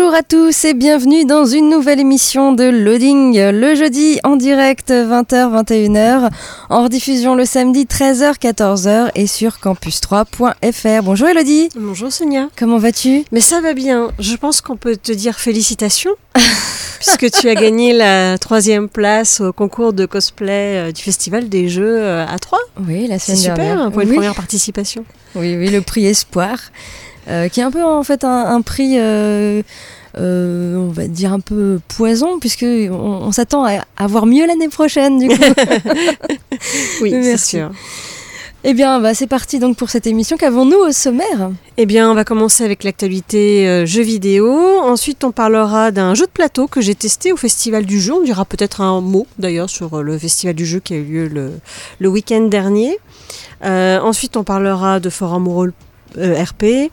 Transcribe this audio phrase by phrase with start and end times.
[0.00, 4.90] Bonjour à tous et bienvenue dans une nouvelle émission de Loading le jeudi en direct
[4.92, 6.30] 20h-21h,
[6.70, 11.02] en rediffusion le samedi 13h-14h et sur campus3.fr.
[11.02, 11.70] Bonjour Elodie.
[11.74, 12.48] Bonjour Sonia.
[12.56, 13.24] Comment vas-tu?
[13.32, 14.12] Mais ça va bien.
[14.20, 16.14] Je pense qu'on peut te dire félicitations.
[17.00, 21.68] puisque tu as gagné la troisième place au concours de cosplay euh, du Festival des
[21.68, 22.60] Jeux euh, à Troyes.
[22.86, 23.80] Oui, la C'est semaine super dernière.
[23.82, 24.14] hein, pour une Oui.
[24.16, 25.04] première participation.
[25.34, 26.56] Oui, oui, le prix Espoir,
[27.28, 29.62] euh, qui est un peu en fait un, un prix, euh,
[30.18, 34.68] euh, on va dire un peu poison, puisque on, on s'attend à avoir mieux l'année
[34.68, 35.18] prochaine.
[35.18, 35.34] Du coup.
[37.02, 37.70] Oui, c'est sûr.
[38.64, 40.36] eh bien, bah, c'est parti donc pour cette émission.
[40.36, 41.50] Qu'avons-nous au sommaire?
[41.76, 44.50] Eh bien, on va commencer avec l'actualité euh, jeux vidéo.
[44.80, 48.14] Ensuite, on parlera d'un jeu de plateau que j'ai testé au Festival du jeu.
[48.14, 51.28] On dira peut-être un mot d'ailleurs sur le Festival du jeu qui a eu lieu
[51.28, 51.52] le,
[52.00, 52.98] le week-end dernier.
[53.64, 55.70] Euh, ensuite, on parlera de euh,
[56.16, 56.90] RP,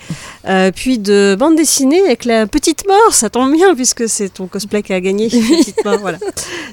[0.48, 4.48] Euh, puis de bande dessinée avec la petite mort, ça tombe bien puisque c'est ton
[4.48, 6.18] cosplay qui a gagné, petite mort, voilà.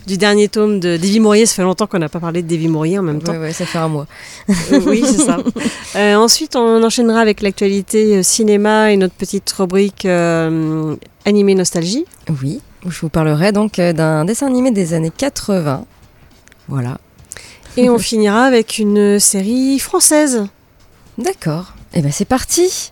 [0.07, 2.69] Du dernier tome de Davy Mourier, ça fait longtemps qu'on n'a pas parlé de Davy
[2.69, 3.33] Mourier en même temps.
[3.35, 4.07] Ouais, ça fait un mois.
[4.51, 5.39] Euh, oui, c'est ça.
[5.95, 12.07] Euh, ensuite, on enchaînera avec l'actualité cinéma et notre petite rubrique animé nostalgie.
[12.43, 15.85] Oui, où je vous parlerai donc d'un dessin animé des années 80.
[16.69, 16.99] Voilà.
[17.77, 20.47] Et on finira avec une série française.
[21.19, 21.75] D'accord.
[21.95, 22.92] Eh ben c'est parti.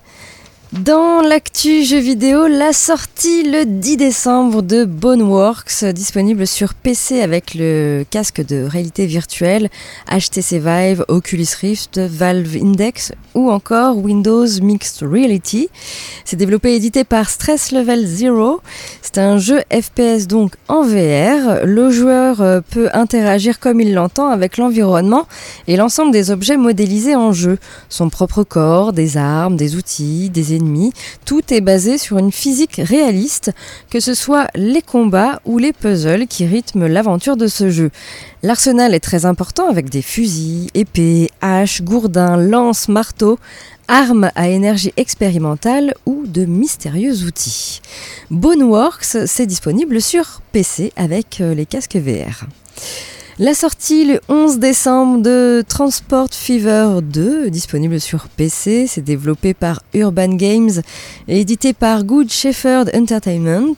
[0.72, 7.56] Dans l'actu jeux vidéo, la sortie le 10 décembre de Boneworks, disponible sur PC avec
[7.56, 9.68] le casque de réalité virtuelle,
[10.08, 15.68] HTC Vive, Oculus Rift, Valve Index ou encore Windows Mixed Reality.
[16.24, 18.60] C'est développé et édité par Stress Level Zero.
[19.02, 21.64] C'est un jeu FPS donc en VR.
[21.64, 25.26] Le joueur euh, peut interagir comme il l'entend avec l'environnement
[25.66, 27.58] et l'ensemble des objets modélisés en jeu.
[27.88, 30.59] Son propre corps, des armes, des outils, des
[31.24, 33.52] Tout est basé sur une physique réaliste,
[33.90, 37.90] que ce soit les combats ou les puzzles qui rythment l'aventure de ce jeu.
[38.42, 43.38] L'arsenal est très important avec des fusils, épées, haches, gourdins, lances, marteaux,
[43.88, 47.80] armes à énergie expérimentale ou de mystérieux outils.
[48.30, 52.46] Boneworks, c'est disponible sur PC avec euh, les casques VR.
[53.42, 59.80] La sortie le 11 décembre de Transport Fever 2, disponible sur PC, c'est développé par
[59.94, 60.82] Urban Games
[61.26, 63.76] et édité par Good Shepherd Entertainment.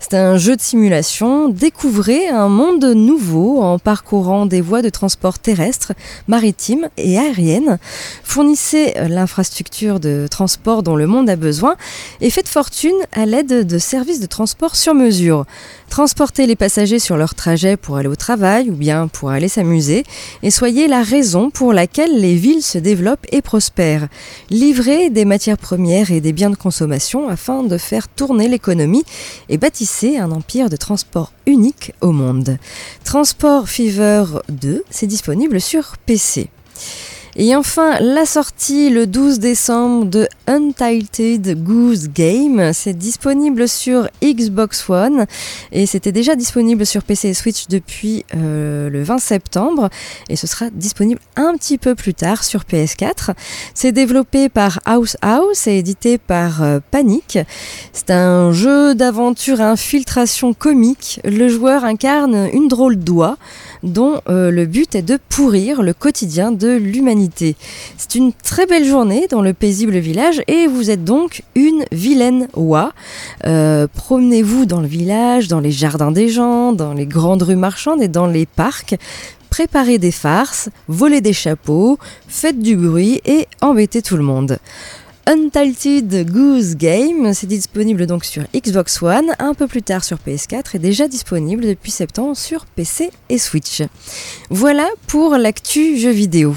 [0.00, 1.48] C'est un jeu de simulation.
[1.48, 5.92] Découvrez un monde nouveau en parcourant des voies de transport terrestre,
[6.26, 7.78] maritime et aérienne.
[8.24, 11.76] Fournissez l'infrastructure de transport dont le monde a besoin
[12.20, 15.46] et faites fortune à l'aide de services de transport sur mesure.
[15.88, 20.04] Transportez les passagers sur leur trajet pour aller au travail ou bien pour aller s'amuser
[20.42, 24.08] et soyez la raison pour laquelle les villes se développent et prospèrent.
[24.50, 29.04] Livrez des matières premières et des biens de consommation afin de faire tourner l'économie
[29.48, 32.58] et bâtissez un empire de transport unique au monde.
[33.04, 36.50] Transport Fever 2, c'est disponible sur PC.
[37.38, 42.72] Et enfin, la sortie le 12 décembre de Untitled Goose Game.
[42.72, 45.26] C'est disponible sur Xbox One
[45.70, 49.90] et c'était déjà disponible sur PC et Switch depuis euh, le 20 septembre
[50.30, 53.34] et ce sera disponible un petit peu plus tard sur PS4.
[53.74, 57.38] C'est développé par House House et édité par euh, Panic.
[57.92, 61.20] C'est un jeu d'aventure infiltration comique.
[61.22, 63.36] Le joueur incarne une drôle d'oie
[63.82, 67.56] dont euh, le but est de pourrir le quotidien de l'humanité.
[67.96, 72.48] C'est une très belle journée dans le paisible village et vous êtes donc une vilaine
[72.54, 72.92] oie.
[73.46, 78.02] Euh, Promenez-vous dans le village, dans les jardins des gens, dans les grandes rues marchandes
[78.02, 78.96] et dans les parcs.
[79.50, 81.98] Préparez des farces, volez des chapeaux,
[82.28, 84.58] faites du bruit et embêtez tout le monde.
[85.28, 90.76] Untitled Goose Game, c'est disponible donc sur Xbox One, un peu plus tard sur PS4
[90.76, 93.82] et déjà disponible depuis septembre sur PC et Switch.
[94.50, 96.54] Voilà pour l'actu jeu vidéo.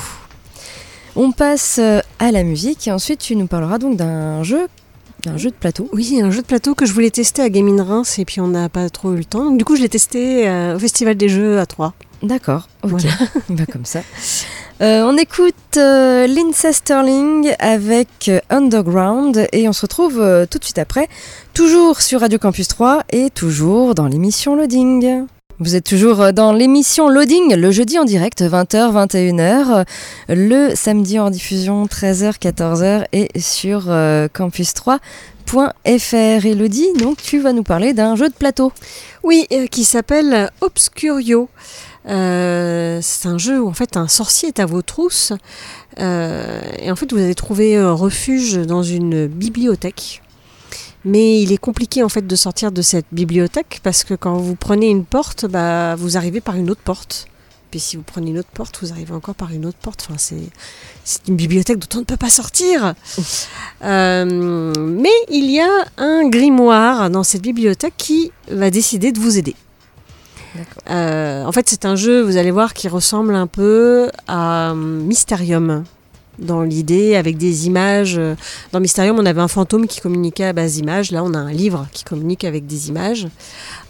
[1.15, 4.67] On passe euh, à la musique et ensuite tu nous parleras donc d'un jeu
[5.25, 5.89] Un jeu de plateau.
[5.91, 8.47] Oui, un jeu de plateau que je voulais tester à Gaming Reims et puis on
[8.49, 9.45] n'a pas trop eu le temps.
[9.45, 11.93] Donc, du coup, je l'ai testé euh, au Festival des Jeux à Troyes.
[12.21, 12.91] D'accord, ok.
[12.91, 13.09] Voilà.
[13.49, 14.01] bah, comme ça.
[14.81, 20.57] Euh, on écoute euh, Lindsay Sterling avec euh, Underground et on se retrouve euh, tout
[20.57, 21.09] de suite après,
[21.53, 25.27] toujours sur Radio Campus 3 et toujours dans l'émission Loading.
[25.61, 29.83] Vous êtes toujours dans l'émission Loading, le jeudi en direct, 20h, 21h, euh,
[30.29, 36.45] le samedi en diffusion, 13h, 14h et sur euh, campus3.fr.
[36.45, 38.71] Elodie, donc tu vas nous parler d'un jeu de plateau.
[39.23, 41.49] Oui, qui s'appelle Obscurio.
[42.09, 45.31] Euh, c'est un jeu où en fait un sorcier est à vos trousses
[45.99, 50.21] euh, et en fait vous allez trouver refuge dans une bibliothèque.
[51.05, 54.55] Mais il est compliqué en fait de sortir de cette bibliothèque parce que quand vous
[54.55, 57.27] prenez une porte, bah, vous arrivez par une autre porte.
[57.71, 60.05] Puis si vous prenez une autre porte, vous arrivez encore par une autre porte.
[60.07, 60.49] Enfin, c'est,
[61.03, 62.95] c'est une bibliothèque dont on ne peut pas sortir.
[63.81, 69.37] Euh, mais il y a un grimoire dans cette bibliothèque qui va décider de vous
[69.37, 69.55] aider.
[70.89, 75.03] Euh, en fait, c'est un jeu, vous allez voir, qui ressemble un peu à hum,
[75.03, 75.83] Mysterium
[76.37, 78.17] dans l'idée, avec des images.
[78.17, 78.35] Euh,
[78.71, 81.11] Dans Mysterium, on avait un fantôme qui communiquait à base d'images.
[81.11, 83.27] Là, on a un livre qui communique avec des images.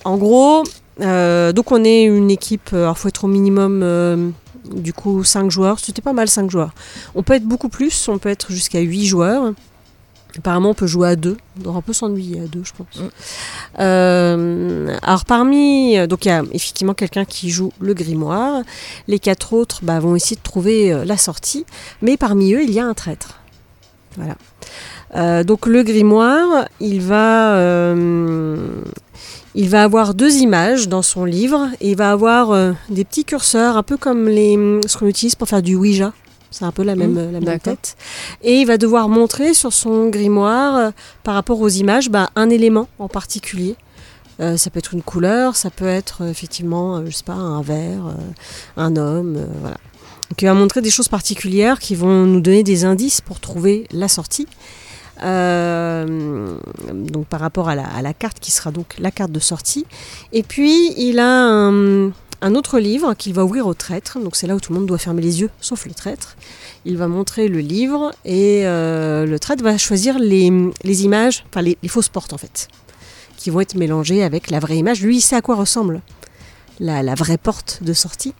[0.04, 0.64] En gros,
[1.02, 4.34] euh, donc on est une équipe, alors il faut être au minimum,
[4.74, 5.80] du coup, 5 joueurs.
[5.80, 6.74] C'était pas mal 5 joueurs.
[7.14, 9.54] On peut être beaucoup plus, on peut être jusqu'à 8 joueurs.
[10.38, 11.38] Apparemment, on peut jouer à deux.
[11.66, 13.04] On peut s'ennuyer à deux, je pense.
[13.80, 16.08] Euh, alors, parmi.
[16.08, 18.62] Donc, il y a effectivement quelqu'un qui joue le grimoire.
[19.08, 21.66] Les quatre autres bah, vont essayer de trouver euh, la sortie.
[22.02, 23.40] Mais parmi eux, il y a un traître.
[24.18, 24.36] Voilà.
[25.16, 27.56] Euh, donc, le grimoire, il va.
[27.56, 28.82] euh,
[29.56, 33.26] il va avoir deux images dans son livre et il va avoir euh, des petits
[33.26, 36.14] curseurs, un peu comme les, ce qu'on utilise pour faire du Ouija.
[36.52, 37.96] C'est un peu la même, la même tête.
[38.42, 40.92] Et il va devoir montrer sur son grimoire, euh,
[41.24, 43.76] par rapport aux images, bah, un élément en particulier.
[44.40, 47.62] Euh, ça peut être une couleur, ça peut être euh, effectivement, je sais pas, un
[47.62, 48.16] verre,
[48.78, 49.78] un homme, voilà.
[50.30, 53.88] Donc il va montrer des choses particulières qui vont nous donner des indices pour trouver
[53.92, 54.48] la sortie.
[55.22, 56.56] Euh,
[56.94, 59.86] donc par rapport à la, à la carte qui sera donc la carte de sortie.
[60.32, 62.12] Et puis il a un,
[62.42, 64.20] un autre livre qu'il va ouvrir au traître.
[64.20, 66.36] Donc c'est là où tout le monde doit fermer les yeux, sauf le traître.
[66.86, 70.52] Il va montrer le livre et euh, le traître va choisir les,
[70.84, 72.68] les images, enfin les, les fausses portes en fait,
[73.38, 75.02] qui vont être mélangées avec la vraie image.
[75.02, 76.02] Lui, il sait à quoi ressemble
[76.80, 78.34] la, vraie porte de sortie.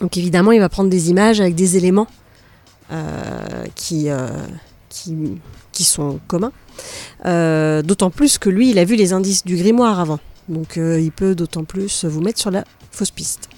[0.00, 2.06] Donc évidemment, il va prendre des images avec des éléments
[2.92, 4.28] euh, qui, euh,
[4.88, 6.52] qui, sont communs.
[7.24, 10.20] D'autant plus que lui, il a vu les indices du grimoire avant.
[10.48, 13.48] Donc euh, il peut d'autant plus vous mettre sur la fausse piste.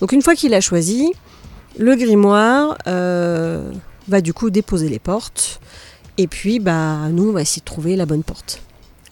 [0.00, 1.12] Donc une fois qu'il a choisi,
[1.78, 3.70] le grimoire euh,
[4.08, 5.60] va du coup déposer les portes.
[6.18, 8.60] Et puis bah, nous, on va essayer de trouver la bonne porte.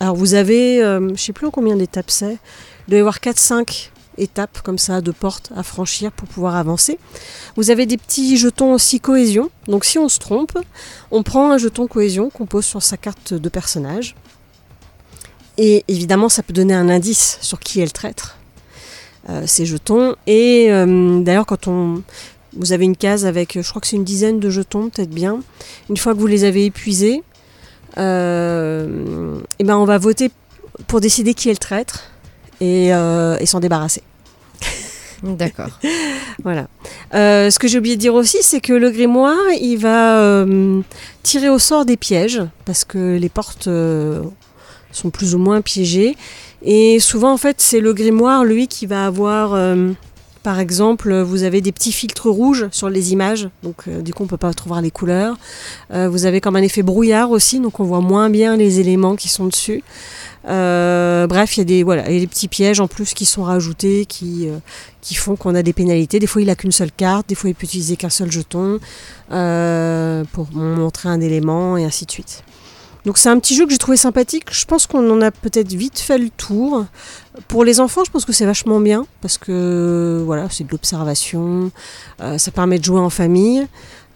[0.01, 2.39] Alors vous avez, euh, je ne sais plus en combien d'étapes c'est,
[2.87, 6.99] il doit y avoir 4-5 étapes comme ça de portes à franchir pour pouvoir avancer.
[7.57, 9.51] Vous avez des petits jetons aussi cohésion.
[9.67, 10.59] Donc si on se trompe,
[11.11, 14.15] on prend un jeton cohésion qu'on pose sur sa carte de personnage.
[15.63, 18.39] Et évidemment, ça peut donner un indice sur qui est le traître,
[19.29, 20.17] euh, ces jetons.
[20.27, 22.03] Et euh, d'ailleurs, quand on,
[22.57, 25.41] vous avez une case avec, je crois que c'est une dizaine de jetons, peut-être bien.
[25.91, 27.23] Une fois que vous les avez épuisés,
[27.99, 30.31] euh, et ben on va voter
[30.87, 32.05] pour décider qui est le traître
[32.63, 34.03] et, et s'en débarrasser.
[35.23, 35.79] D'accord.
[36.43, 36.69] Voilà.
[37.13, 40.47] Ce que j'ai oublié de dire aussi, c'est que le grimoire, il va
[41.23, 43.69] tirer au sort des pièges, parce que les portes
[44.93, 46.17] sont plus ou moins piégées.
[46.63, 49.55] Et souvent, en fait, c'est le grimoire, lui, qui va avoir...
[49.55, 49.93] euh,
[50.43, 54.23] par exemple, vous avez des petits filtres rouges sur les images, donc euh, du coup
[54.23, 55.37] on peut pas trouver les couleurs.
[55.93, 59.17] Euh, vous avez comme un effet brouillard aussi, donc on voit moins bien les éléments
[59.17, 59.85] qui sont dessus.
[60.45, 64.49] Bref, il y a des petits pièges en plus qui sont rajoutés, qui
[65.03, 66.19] qui font qu'on a des pénalités.
[66.19, 68.81] Des fois, il a qu'une seule carte, des fois, il peut utiliser qu'un seul jeton
[69.29, 72.43] pour montrer un élément et ainsi de suite.
[73.07, 74.45] Donc c'est un petit jeu que j'ai trouvé sympathique.
[74.51, 76.85] Je pense qu'on en a peut-être vite fait le tour.
[77.49, 81.71] Pour les enfants, je pense que c'est vachement bien parce que voilà, c'est de l'observation,
[82.21, 83.67] euh, ça permet de jouer en famille.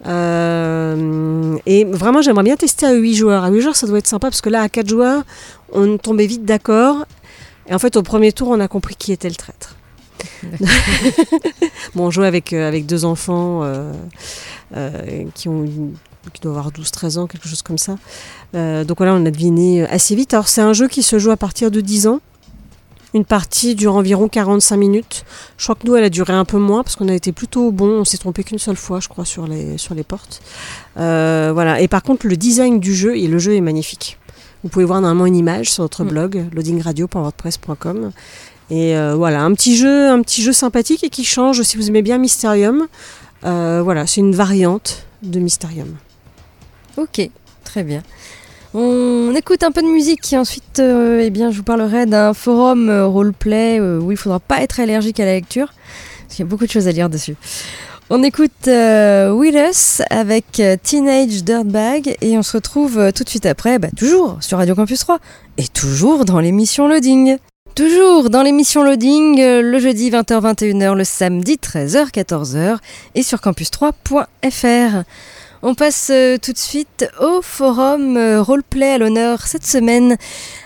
[0.05, 3.43] Euh, et vraiment, j'aimerais bien tester à 8 joueurs.
[3.43, 5.23] À 8 joueurs, ça doit être sympa parce que là, à 4 joueurs,
[5.71, 7.05] on tombait vite d'accord.
[7.67, 9.75] Et en fait, au premier tour, on a compris qui était le traître.
[11.95, 13.91] bon, on jouait avec, euh, avec deux enfants euh,
[15.33, 15.93] qui ont une-
[16.31, 17.97] qui doivent avoir 12-13 ans, quelque chose comme ça.
[18.55, 20.33] Euh, donc voilà, on a deviné assez vite.
[20.33, 22.19] Alors, c'est un jeu qui se joue à partir de 10 ans.
[23.13, 25.23] Une partie dure environ 45 minutes.
[25.57, 27.71] Je crois que nous, elle a duré un peu moins parce qu'on a été plutôt
[27.71, 28.01] bon.
[28.01, 30.41] On s'est trompé qu'une seule fois, je crois, sur les, sur les portes.
[30.97, 31.79] Euh, voilà.
[31.79, 34.17] Et par contre, le design du jeu, et le jeu est magnifique.
[34.63, 36.07] Vous pouvez voir normalement une image sur notre Mm.
[36.09, 38.11] blog loadingradio.wordpress.com.
[38.71, 41.87] Et euh, voilà, un petit jeu, un petit jeu sympathique et qui change si vous
[41.87, 42.87] aimez bien Mysterium.
[43.45, 45.95] Euh, voilà, c'est une variante de Mysterium.
[46.97, 47.29] Ok,
[47.63, 48.01] très bien.
[48.77, 52.33] On écoute un peu de musique et ensuite euh, eh bien, je vous parlerai d'un
[52.33, 55.67] forum euh, roleplay euh, où il faudra pas être allergique à la lecture,
[56.23, 57.37] parce qu'il y a beaucoup de choses à lire dessus.
[58.09, 63.87] On écoute Us avec Teenage Dirtbag et on se retrouve tout de suite après, bah,
[63.95, 65.19] toujours sur Radio Campus 3
[65.57, 67.37] et toujours dans l'émission Loading.
[67.75, 72.77] Toujours dans l'émission Loading, le jeudi 20h-21h, le samedi 13h-14h
[73.15, 75.03] et sur campus3.fr.
[75.67, 80.15] On passe euh, tout de suite au forum euh, roleplay à l'honneur cette semaine.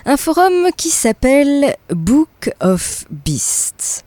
[0.05, 4.03] Un forum qui s'appelle Book of Beasts.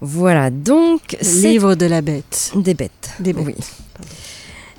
[0.00, 2.50] Voilà, donc c'est Livre de la bête.
[2.56, 3.10] des bêtes.
[3.20, 3.46] Des bêtes.
[3.46, 3.54] Oui.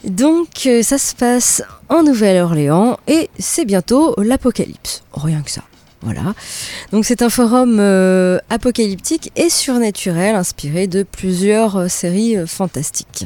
[0.03, 5.03] Donc euh, ça se passe en Nouvelle-Orléans et c'est bientôt l'apocalypse.
[5.13, 5.63] Rien que ça.
[6.01, 6.35] Voilà.
[6.91, 13.25] Donc c'est un forum euh, apocalyptique et surnaturel inspiré de plusieurs euh, séries euh, fantastiques.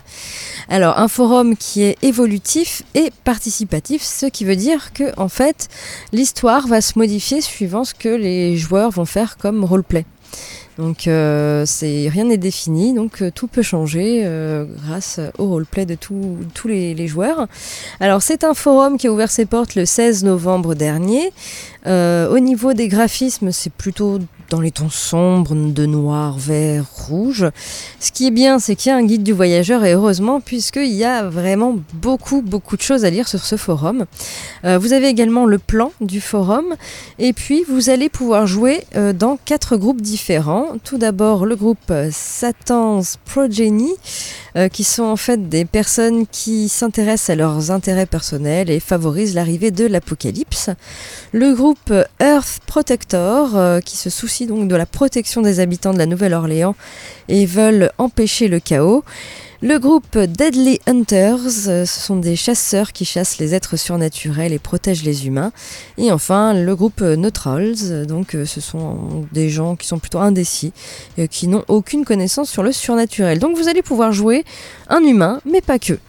[0.70, 5.68] Alors un forum qui est évolutif et participatif, ce qui veut dire que en fait
[6.14, 10.06] l'histoire va se modifier suivant ce que les joueurs vont faire comme roleplay.
[10.80, 15.96] Donc euh, rien n'est défini, donc euh, tout peut changer euh, grâce au roleplay de
[15.96, 17.48] tous les joueurs.
[18.00, 21.34] Alors c'est un forum qui a ouvert ses portes le 16 novembre dernier.
[21.86, 24.20] Euh, au niveau des graphismes, c'est plutôt
[24.50, 27.46] dans les tons sombres de noir, vert, rouge.
[28.00, 30.94] Ce qui est bien, c'est qu'il y a un guide du voyageur et heureusement puisqu'il
[30.94, 34.06] y a vraiment beaucoup beaucoup de choses à lire sur ce forum.
[34.66, 36.76] Euh, vous avez également le plan du forum
[37.20, 40.68] et puis vous allez pouvoir jouer euh, dans quatre groupes différents.
[40.84, 43.92] Tout d'abord le groupe euh, Satan's Progeny
[44.60, 49.34] euh, qui sont en fait des personnes qui s'intéressent à leurs intérêts personnels et favorisent
[49.34, 50.70] l'arrivée de l'apocalypse.
[51.32, 55.98] Le groupe Earth Protector euh, qui se soucie donc de la protection des habitants de
[55.98, 56.76] la Nouvelle-Orléans
[57.30, 59.06] et veulent empêcher le chaos.
[59.62, 64.60] Le groupe Deadly Hunters, euh, ce sont des chasseurs qui chassent les êtres surnaturels et
[64.60, 65.52] protègent les humains.
[65.98, 70.20] Et enfin, le groupe Neutrals, euh, donc euh, ce sont des gens qui sont plutôt
[70.20, 70.72] indécis,
[71.20, 73.40] euh, qui n'ont aucune connaissance sur le surnaturel.
[73.40, 74.46] Donc vous allez pouvoir jouer
[74.88, 76.00] un humain, mais pas que.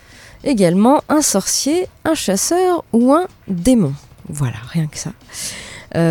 [0.45, 3.95] Également un sorcier, un chasseur ou un démon.
[4.29, 5.11] Voilà, rien que ça.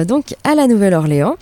[0.04, 1.38] Donc à la Nouvelle-Orléans.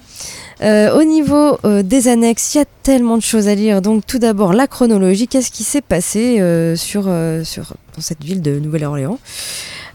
[0.61, 3.81] Euh, au niveau euh, des annexes, il y a tellement de choses à lire.
[3.81, 7.03] Donc tout d'abord la chronologie, qu'est-ce qui s'est passé euh, sur,
[7.43, 9.19] sur, dans cette ville de Nouvelle-Orléans?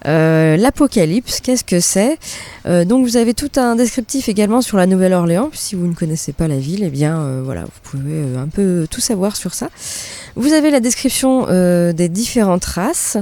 [0.06, 2.18] Euh, L'apocalypse, qu'est-ce que c'est
[2.66, 5.50] Euh, Donc vous avez tout un descriptif également sur la Nouvelle-Orléans.
[5.52, 8.86] Si vous ne connaissez pas la ville, eh bien euh, voilà, vous pouvez un peu
[8.90, 9.68] tout savoir sur ça.
[10.34, 11.46] Vous avez la description
[11.92, 13.18] des différentes races,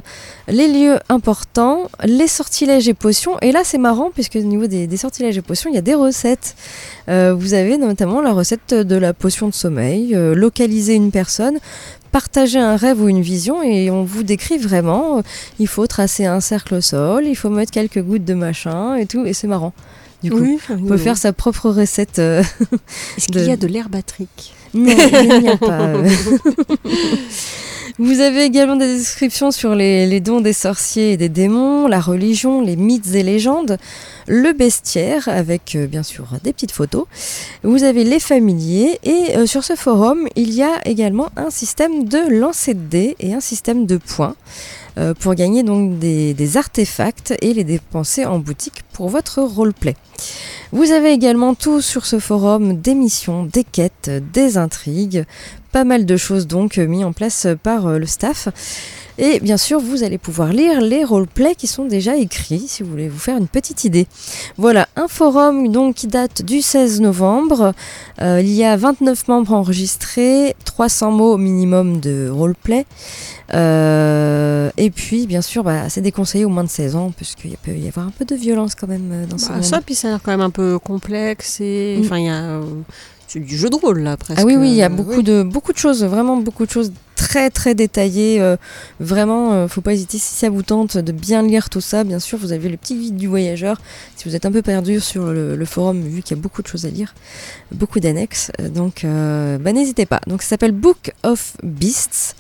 [0.47, 3.37] les lieux importants, les sortilèges et potions.
[3.43, 5.83] Et là, c'est marrant puisque au niveau des, des sortilèges et potions, il y a
[5.83, 6.55] des recettes.
[7.09, 11.59] Vous avez notamment la recette de la potion de sommeil, localiser une personne,
[12.13, 15.23] partager un rêve ou une vision et on vous décrit vraiment.
[15.59, 19.07] il faut tracer un cercle au sol, il faut mettre quelques gouttes de machin et
[19.07, 19.25] tout.
[19.27, 19.73] Et c'est marrant.
[20.23, 22.19] Du coup, Oui, on peut faire sa propre recette.
[22.19, 22.43] euh,
[23.17, 24.53] Est-ce qu'il y a de l'herbatrique?
[24.75, 25.93] Non, il n'y a pas.
[28.03, 32.63] Vous avez également des descriptions sur les, dons des sorciers et des démons, la religion,
[32.63, 33.77] les mythes et légendes,
[34.27, 37.05] le bestiaire, avec euh, bien sûr des petites photos.
[37.63, 42.05] Vous avez les familiers et euh, sur ce forum, il y a également un système
[42.05, 44.35] de lancer de dés et un système de points
[45.19, 49.97] pour gagner donc des, artefacts et les dépenser en boutique pour votre roleplay.
[50.73, 55.25] Vous avez également tout sur ce forum des missions, des quêtes, des intrigues,
[55.73, 58.49] pas mal de choses donc euh, mis en place par euh, le staff.
[59.23, 62.89] Et bien sûr, vous allez pouvoir lire les roleplays qui sont déjà écrits si vous
[62.91, 64.07] voulez vous faire une petite idée.
[64.57, 67.75] Voilà, un forum donc qui date du 16 novembre.
[68.23, 72.87] Euh, il y a 29 membres enregistrés, 300 mots minimum de roleplay.
[73.53, 77.73] Euh, et puis, bien sûr, bah, c'est déconseillé au moins de 16 ans, puisqu'il peut
[77.73, 80.09] y avoir un peu de violence quand même euh, dans ce Bah, ça, puis ça
[80.09, 82.05] a l'air quand même un peu complexe et Mm.
[82.05, 82.63] enfin il y a euh,
[83.27, 84.41] c'est du jeu de rôle là presque.
[84.41, 85.23] Ah oui, oui, il y a beaucoup oui.
[85.23, 86.93] de beaucoup de choses, vraiment beaucoup de choses
[87.51, 88.41] très détaillées.
[88.41, 88.57] euh,
[88.99, 92.03] vraiment, euh, faut pas hésiter si ça vous tente de bien lire tout ça.
[92.05, 93.81] Bien sûr, vous avez le petit guide du voyageur.
[94.17, 96.67] Si vous êtes un peu perdu sur le, forum, vu qu'il y a beaucoup de
[96.67, 97.15] choses à lire,
[97.71, 100.21] beaucoup d'annexes, euh, donc bah, n'hésitez pas.
[100.27, 102.35] Donc ça s'appelle Book of Beasts.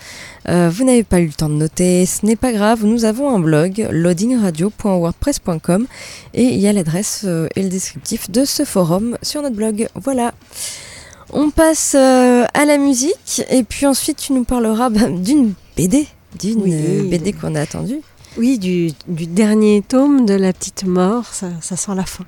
[0.48, 3.34] Euh, vous n'avez pas eu le temps de noter, ce n'est pas grave, nous avons
[3.34, 5.86] un blog loadingradio.wordpress.com
[6.34, 9.88] et il y a l'adresse euh, et le descriptif de ce forum sur notre blog.
[9.96, 10.32] Voilà.
[11.32, 16.06] On passe euh, à la musique et puis ensuite tu nous parleras bah, d'une BD,
[16.38, 17.08] d'une Oui.
[17.08, 18.00] BD qu'on a attendue.
[18.38, 22.24] Oui, du, du dernier tome de La Petite Mort, ça, ça sent la fin.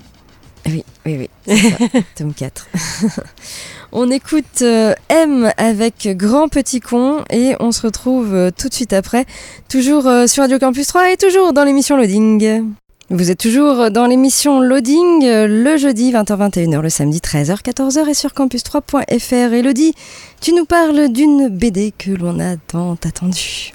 [0.67, 1.77] Oui, oui, oui, ça,
[2.17, 2.67] tome 4.
[3.93, 8.75] on écoute euh, M avec Grand Petit Con et on se retrouve euh, tout de
[8.75, 9.25] suite après,
[9.69, 12.75] toujours euh, sur Radio Campus 3 et toujours dans l'émission Loading.
[13.11, 19.55] Vous êtes toujours dans l'émission Loading le jeudi 20h-21h, le samedi 13h-14h et sur campus3.fr.
[19.55, 19.95] Elodie,
[20.43, 23.73] tu nous parles d'une BD que l'on a tant attendue.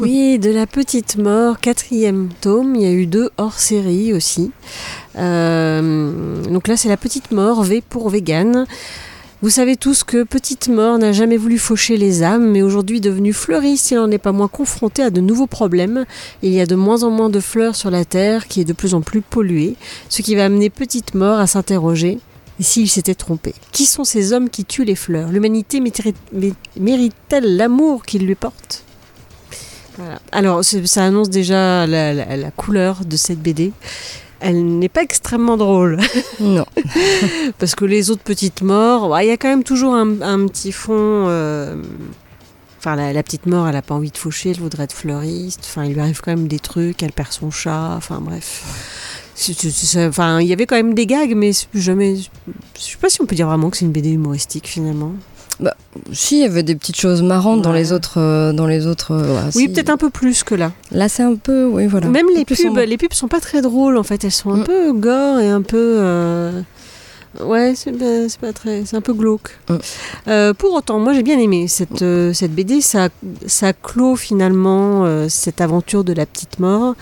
[0.00, 2.74] Oui, de La Petite Mort, quatrième tome.
[2.76, 4.50] Il y a eu deux hors série aussi.
[5.14, 5.22] Donc
[6.68, 8.66] là, c'est La Petite Mort, V pour vegan.
[9.44, 13.34] Vous savez tous que Petite Mort n'a jamais voulu faucher les âmes, mais aujourd'hui devenu
[13.34, 16.06] fleuriste, il n'en est pas moins confronté à de nouveaux problèmes.
[16.42, 18.72] Il y a de moins en moins de fleurs sur la Terre, qui est de
[18.72, 19.76] plus en plus polluée,
[20.08, 22.20] ce qui va amener Petite Mort à s'interroger.
[22.58, 23.54] S'il s'était trompé?
[23.70, 25.28] Qui sont ces hommes qui tuent les fleurs?
[25.28, 28.82] L'humanité mérite- mé- mérite-t-elle l'amour qu'ils lui portent.
[30.32, 33.72] Alors, ça annonce déjà la couleur de cette BD.
[34.40, 35.98] Elle n'est pas extrêmement drôle,
[36.40, 36.66] Non.
[37.58, 40.46] parce que les autres petites morts, bah, il y a quand même toujours un, un
[40.46, 40.92] petit fond.
[41.28, 41.76] euh,
[42.78, 45.60] Enfin, la, la petite mort, elle a pas envie de faucher, elle voudrait être fleuriste.
[45.64, 47.94] Enfin, il lui arrive quand même des trucs, elle perd son chat.
[47.96, 48.62] Enfin, bref.
[49.34, 52.16] C'est- c'est- c'est- Enfin, il y avait quand même des gags, mais jamais.
[52.16, 52.22] Je
[52.82, 55.12] sais pas si on peut dire vraiment que c'est une BD humoristique finalement.
[56.12, 58.18] Si, il y avait des petites choses marrantes dans les autres.
[58.20, 59.68] euh, dans les autres euh, ouais, Oui, si.
[59.68, 60.72] peut-être un peu plus que là.
[60.90, 61.64] Là, c'est un peu.
[61.66, 62.08] Oui, voilà.
[62.08, 62.80] Même les pubs, sombre.
[62.80, 64.24] les pubs sont pas très drôles en fait.
[64.24, 64.64] Elles sont un Mm.
[64.64, 65.96] peu gore et un peu.
[66.00, 66.60] euh,
[67.40, 67.90] Ouais, c'est
[68.40, 69.58] pas, très, c'est un peu glauque.
[69.68, 70.52] Mm.
[70.58, 72.80] Pour autant, moi j'ai bien aimé cette euh, cette BD.
[72.80, 73.08] Ça
[73.46, 76.94] ça clôt finalement cette aventure de la petite mort.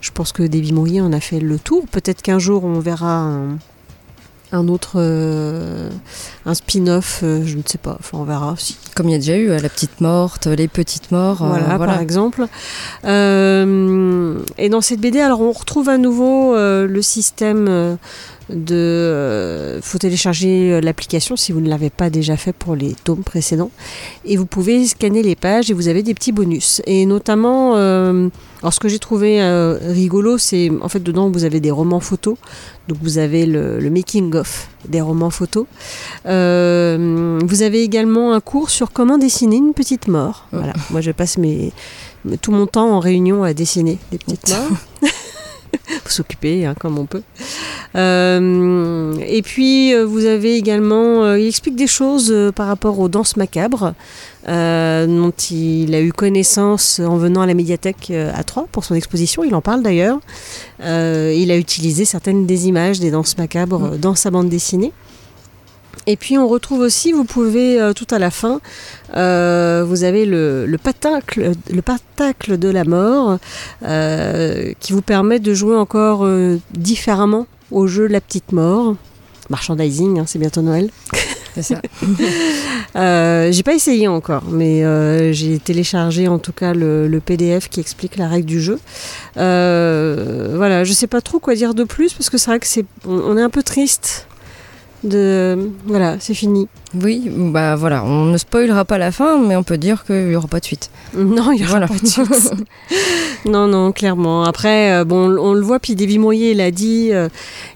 [0.00, 1.84] Je pense que David Mourier en a fait le tour.
[1.90, 3.58] Peut-être qu'un jour on verra un,
[4.52, 5.88] un autre euh,
[6.46, 7.20] un spin-off.
[7.22, 7.96] euh, je ne sais pas.
[8.00, 10.68] Enfin, on verra si Comme il y a déjà eu euh, la petite morte, les
[10.68, 11.42] petites morts.
[11.42, 12.46] euh, voilà, par exemple.
[13.04, 17.98] Et dans cette BD, alors on retrouve à nouveau le système
[18.50, 18.74] de.
[18.74, 23.22] euh, faut télécharger euh, l'application si vous ne l'avez pas déjà fait pour les tomes
[23.22, 23.70] précédents.
[24.24, 26.82] Et vous pouvez scanner les pages et vous avez des petits bonus.
[26.86, 28.28] Et notamment, euh,
[28.62, 32.00] alors ce que j'ai trouvé euh, rigolo, c'est en fait dedans vous avez des romans
[32.00, 32.36] photos.
[32.88, 35.66] Donc vous avez le, le making-of des romans photos.
[36.26, 40.46] Euh, vous avez également un cours sur comment dessiner une petite mort.
[40.52, 40.72] Voilà.
[40.90, 41.72] Moi je passe mes,
[42.42, 44.48] tout mon temps en réunion à dessiner des petites
[45.02, 45.10] morts.
[46.04, 47.22] Faut s'occuper hein, comme on peut.
[47.96, 52.98] Euh, et puis euh, vous avez également, euh, il explique des choses euh, par rapport
[52.98, 53.94] aux danses macabres
[54.46, 59.44] dont il a eu connaissance en venant à la médiathèque à Troyes pour son exposition.
[59.44, 60.18] Il en parle d'ailleurs.
[60.80, 64.92] Il a utilisé certaines des images des danses macabres euh, dans sa bande dessinée.
[66.06, 68.60] Et puis on retrouve aussi, vous pouvez euh, tout à la fin,
[69.16, 73.38] euh, vous avez le, le patacle, le patacle de la mort
[73.84, 76.26] euh, qui vous permet de jouer encore
[76.72, 78.96] différemment au jeu La Petite Mort.
[79.50, 80.90] Merchandising, hein, c'est bientôt Noël.
[81.54, 81.80] C'est ça.
[82.96, 87.68] Euh, j'ai pas essayé encore, mais euh, j'ai téléchargé en tout cas le, le PDF
[87.68, 88.80] qui explique la règle du jeu.
[89.36, 92.66] Euh, voilà, je sais pas trop quoi dire de plus parce que c'est vrai que
[92.66, 94.26] c'est, on, on est un peu triste.
[95.02, 96.68] De voilà, c'est fini.
[97.00, 100.36] Oui, bah voilà, on ne spoilera pas la fin, mais on peut dire qu'il n'y
[100.36, 100.90] aura pas de suite.
[101.14, 101.88] Non, il y aura Voilà.
[101.88, 102.52] pas de suite.
[103.46, 104.44] non, non, clairement.
[104.44, 107.28] Après, euh, bon, on le voit, puis Davy Mourier l'a dit, euh,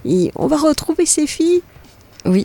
[0.05, 1.63] il- on va retrouver ses filles.
[2.27, 2.45] Oui,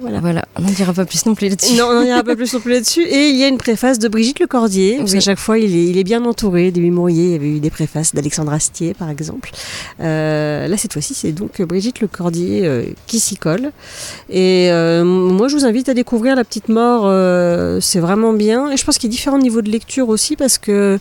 [0.00, 0.20] Voilà.
[0.20, 1.76] voilà, on n'en dira pas plus non plus là-dessus.
[1.76, 3.02] Non, on n'ira pas plus non plus là-dessus.
[3.02, 4.96] Et il y a une préface de Brigitte Lecordier.
[4.98, 5.18] Parce Oui.
[5.18, 6.70] qu'à chaque fois, il est, il est bien entouré.
[6.70, 9.50] David Mourier, il y avait eu des préfaces d'Alexandre Astier, par exemple.
[10.00, 13.70] Euh, là, cette fois-ci, c'est donc Brigitte Lecordier euh, qui s'y colle.
[14.30, 17.02] Et euh, moi, je vous invite à découvrir La Petite Mort.
[17.06, 18.70] euh, c'est vraiment bien.
[18.70, 20.98] Et je pense qu'il y a différents niveaux de lecture aussi, parce que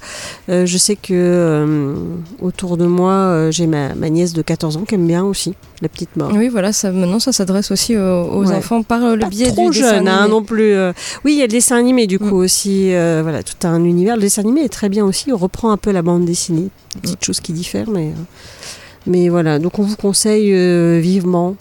[0.47, 1.95] je sais que
[2.41, 5.89] autour de moi, j'ai ma, ma nièce de 14 ans qui aime bien aussi La
[5.89, 6.31] Petite Mort.
[6.33, 8.55] Oui, voilà, ça, maintenant ça s'adresse aussi aux, aux Ouais.
[8.55, 10.73] enfants par euh, le pas biais trop du dessin jeune hein, non plus.
[10.73, 10.93] euh.
[11.26, 12.43] Oui, il y a le dessin animé du coup Mm.
[12.43, 12.93] aussi.
[12.93, 14.15] euh, voilà, tout un univers.
[14.15, 15.32] Le dessin animé est très bien aussi.
[15.32, 18.12] On reprend un peu la bande dessinée, des petites choses qui diffèrent, mais
[19.06, 19.60] mais voilà.
[19.60, 21.56] Donc on vous conseille euh, vivement.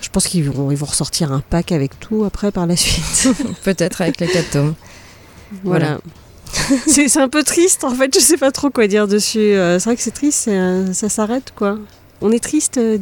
[0.00, 3.28] Je pense qu'ils vont ils vont ressortir un pack avec tout après par la suite.
[3.64, 4.74] Peut-être avec les quatre tomes.
[5.64, 5.98] voilà.
[6.86, 8.12] c'est c'est un peu triste en fait.
[8.14, 9.38] Je sais pas trop quoi dire dessus.
[9.38, 10.50] Euh, c'est vrai que c'est triste.
[10.92, 11.78] ça s'arrête quoi.
[12.22, 12.98] On est triste, euh.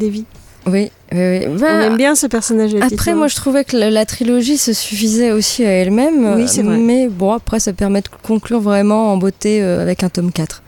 [0.67, 1.41] Oui, oui, oui.
[1.49, 2.75] On Bah, aime bien ce personnage.
[2.81, 6.35] Après, moi, je trouvais que la, la trilogie se suffisait aussi à elle-même.
[6.37, 6.79] Oui, c'est vrai.
[6.79, 10.63] Mais bon, après, ça permet de conclure vraiment en beauté euh, avec un tome 4.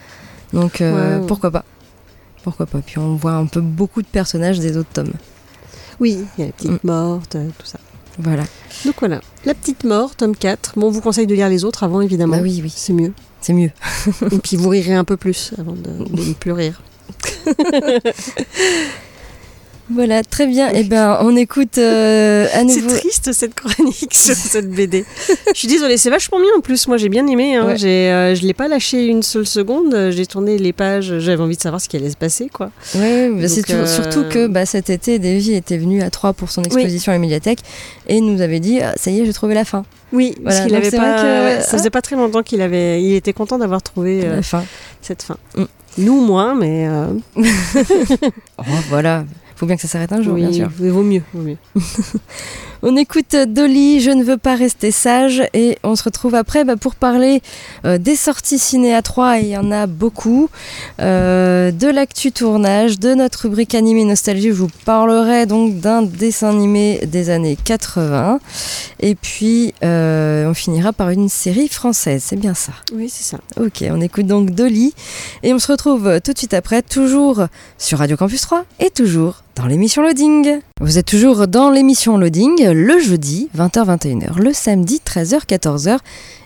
[0.53, 1.65] Donc, euh, pourquoi pas?
[2.43, 2.79] Pourquoi pas?
[2.85, 5.13] Puis on voit un peu beaucoup de personnages des autres tomes.
[5.99, 6.87] Oui, il y a la petite Mm.
[6.87, 7.79] morte, euh, tout ça.
[8.19, 8.45] Voilà.
[8.85, 10.73] Donc voilà, La Petite Mort, tome 4.
[10.77, 12.37] Bon, on vous conseille de lire les autres avant, évidemment.
[12.37, 13.13] Bah oui, oui, C'est mieux.
[13.43, 13.71] c'est mieux.
[14.33, 16.83] Et puis vous rirez un peu plus avant de, de ne plus rire.
[19.89, 20.69] Voilà, très bien.
[20.71, 25.05] Et ben, on écoute euh, à C'est triste cette chronique sur cette BD.
[25.55, 26.89] Je suis désolée, c'est vachement bien en plus.
[26.89, 27.55] Moi j'ai bien aimé.
[27.55, 27.67] Hein.
[27.67, 27.77] Ouais.
[27.77, 30.11] J'ai, euh, je l'ai pas lâché une seule seconde.
[30.11, 31.19] J'ai tourné les pages.
[31.21, 32.71] J'avais envie de savoir ce qui allait se passer, quoi.
[32.97, 36.51] Ouais, bah, c'est euh, surtout que bah, cet été, Davy était venu à Troyes pour
[36.51, 37.61] son exposition à la médiathèque
[38.09, 39.85] et nous avait dit ah, ça y est, j'ai trouvé la fin.
[40.13, 41.23] Oui, parce qu'il avait pas.
[41.23, 43.01] que- ouais, ça faisait pas très longtemps qu'il avait.
[43.03, 44.65] Il était content d'avoir trouvé euh, La fin.
[45.01, 45.37] cette fin.
[45.57, 45.65] Mm.
[45.99, 46.89] Nous moins, mais
[48.59, 49.25] Oh, voilà.
[49.57, 50.71] Faut bien que ça s'arrête un jour, oui, bien sûr.
[50.71, 51.57] vaut mieux, vaut mieux.
[52.83, 56.77] On écoute Dolly, Je ne veux pas rester sage, et on se retrouve après bah,
[56.77, 57.41] pour parler
[57.87, 60.51] euh, des sorties ciné à 3, et il y en a beaucoup,
[61.01, 66.51] euh, de l'actu tournage, de notre rubrique animé nostalgie, je vous parlerai donc d'un dessin
[66.51, 68.41] animé des années 80,
[69.01, 72.73] et puis euh, on finira par une série française, c'est bien ça.
[72.95, 73.39] Oui, c'est ça.
[73.59, 74.95] Ok, on écoute donc Dolly,
[75.43, 77.47] et on se retrouve tout de suite après, toujours
[77.79, 80.61] sur Radio Campus 3, et toujours dans l'émission Loading.
[80.81, 85.99] Vous êtes toujours dans l'émission Loading le jeudi 20h-21h, le samedi 13h-14h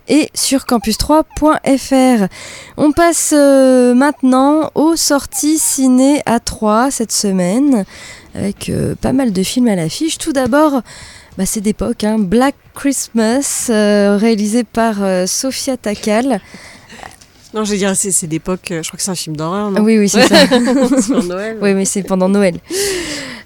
[0.08, 2.28] et sur campus3.fr.
[2.76, 7.84] On passe euh, maintenant aux sorties ciné à 3 cette semaine
[8.34, 10.18] avec euh, pas mal de films à l'affiche.
[10.18, 10.82] Tout d'abord,
[11.36, 14.96] bah, c'est d'époque, hein, Black Christmas euh, réalisé par
[15.26, 16.40] Sophia Takal.
[17.54, 18.70] Non, je veux dire, c'est, d'époque.
[18.70, 20.46] euh, Je crois que c'est un film d'horreur, oui, oui, c'est ça.
[21.02, 21.58] Sur Noël.
[21.60, 22.56] Oui, mais c'est pendant Noël.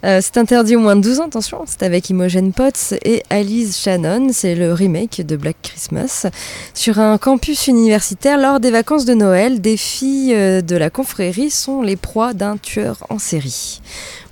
[0.05, 1.63] Euh, c'est interdit au moins de 12 ans, attention.
[1.67, 4.29] C'est avec Imogen Potts et Alice Shannon.
[4.33, 6.27] C'est le remake de Black Christmas.
[6.75, 11.49] Sur un campus universitaire, lors des vacances de Noël, des filles euh, de la confrérie
[11.51, 13.81] sont les proies d'un tueur en série.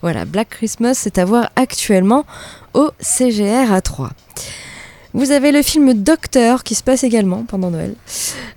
[0.03, 2.27] Voilà, Black Christmas, c'est à voir actuellement
[2.75, 4.11] au CGR à 3.
[5.15, 7.95] Vous avez le film Docteur qui se passe également pendant Noël.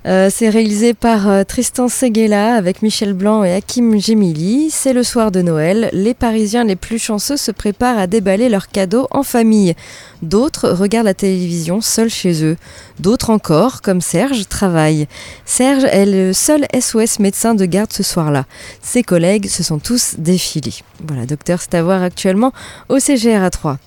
[0.06, 4.70] Euh, c'est réalisé par euh, Tristan Seguela avec Michel Blanc et Hakim Gemili.
[4.70, 5.90] C'est le soir de Noël.
[5.92, 9.74] Les Parisiens les plus chanceux se préparent à déballer leurs cadeaux en famille.
[10.22, 12.56] D'autres regardent la télévision seuls chez eux.
[13.00, 15.08] D'autres encore, comme Serge, travaillent.
[15.44, 18.46] Serge est le seul SOS médecin de garde ce soir-là.
[18.80, 20.72] Ses collègues se sont tous défilés.
[21.06, 22.52] Voilà, Docteur, c'est à voir actuellement
[22.88, 23.78] au CGR à 3.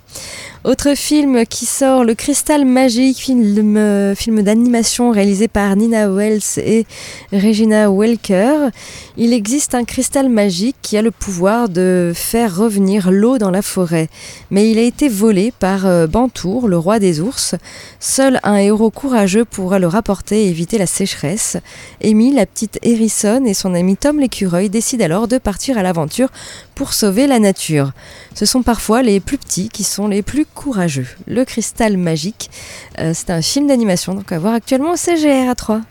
[0.65, 6.57] Autre film qui sort, Le Cristal Magique, film, euh, film d'animation réalisé par Nina Wells
[6.57, 6.85] et
[7.31, 8.67] Regina Welker.
[9.15, 13.61] Il existe un cristal magique qui a le pouvoir de faire revenir l'eau dans la
[13.61, 14.09] forêt.
[14.51, 17.55] Mais il a été volé par euh, Bantour, le roi des ours.
[18.01, 21.55] Seul un héros courageux pourra le rapporter et éviter la sécheresse.
[22.03, 26.29] Amy, la petite Harrison et son ami Tom l'écureuil décident alors de partir à l'aventure
[26.75, 27.91] pour sauver la nature.
[28.33, 31.07] Ce sont parfois les plus petits qui sont les plus courageux.
[31.27, 32.49] Le cristal magique,
[32.99, 35.81] euh, c'est un film d'animation donc à voir actuellement au CGR à 3.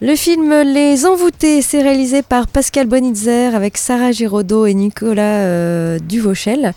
[0.00, 5.98] Le film Les Envoûtés, c'est réalisé par Pascal Bonitzer avec Sarah Giraudot et Nicolas euh,
[6.00, 6.74] Duvauchel.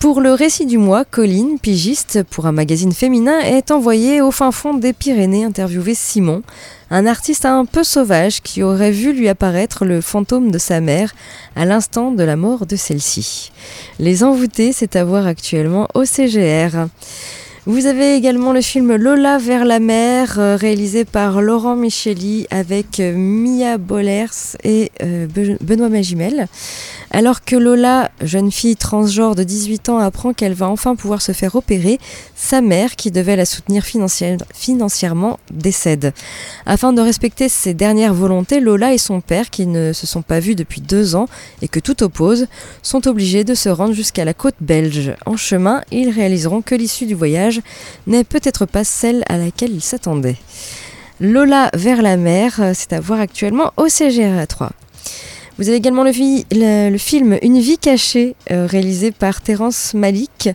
[0.00, 4.50] Pour le récit du mois, Colline, pigiste pour un magazine féminin, est envoyée au fin
[4.50, 6.42] fond des Pyrénées interviewer Simon,
[6.92, 11.14] un artiste un peu sauvage qui aurait vu lui apparaître le fantôme de sa mère
[11.56, 13.50] à l'instant de la mort de celle-ci.
[13.98, 16.86] Les Envoûtés, c'est à voir actuellement au CGR.
[17.64, 22.98] Vous avez également le film Lola vers la mer, euh, réalisé par Laurent Micheli avec
[22.98, 26.48] euh, Mia Bollers et euh, Be- Benoît Magimel.
[27.14, 31.32] Alors que Lola, jeune fille transgenre de 18 ans, apprend qu'elle va enfin pouvoir se
[31.32, 32.00] faire opérer,
[32.34, 36.14] sa mère, qui devait la soutenir financière- financièrement, décède.
[36.64, 40.40] Afin de respecter ses dernières volontés, Lola et son père, qui ne se sont pas
[40.40, 41.26] vus depuis deux ans
[41.60, 42.46] et que tout oppose,
[42.82, 45.12] sont obligés de se rendre jusqu'à la côte belge.
[45.26, 47.60] En chemin, ils réaliseront que l'issue du voyage
[48.06, 50.38] n'est peut-être pas celle à laquelle ils s'attendaient.
[51.20, 54.70] Lola vers la mer, euh, c'est à voir actuellement au CGR 3.
[55.58, 60.48] Vous avez également le, film Une vie cachée, euh, réalisé par Terence Malik,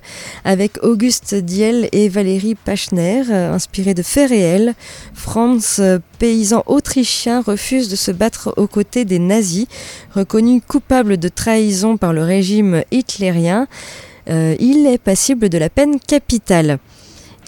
[0.43, 4.73] avec Auguste Diel et Valérie Pachner, euh, inspiré de faits réels.
[5.13, 9.67] Franz, euh, paysan autrichien, refuse de se battre aux côtés des nazis,
[10.15, 13.67] reconnu coupable de trahison par le régime hitlérien.
[14.29, 16.79] Il est passible de la peine capitale.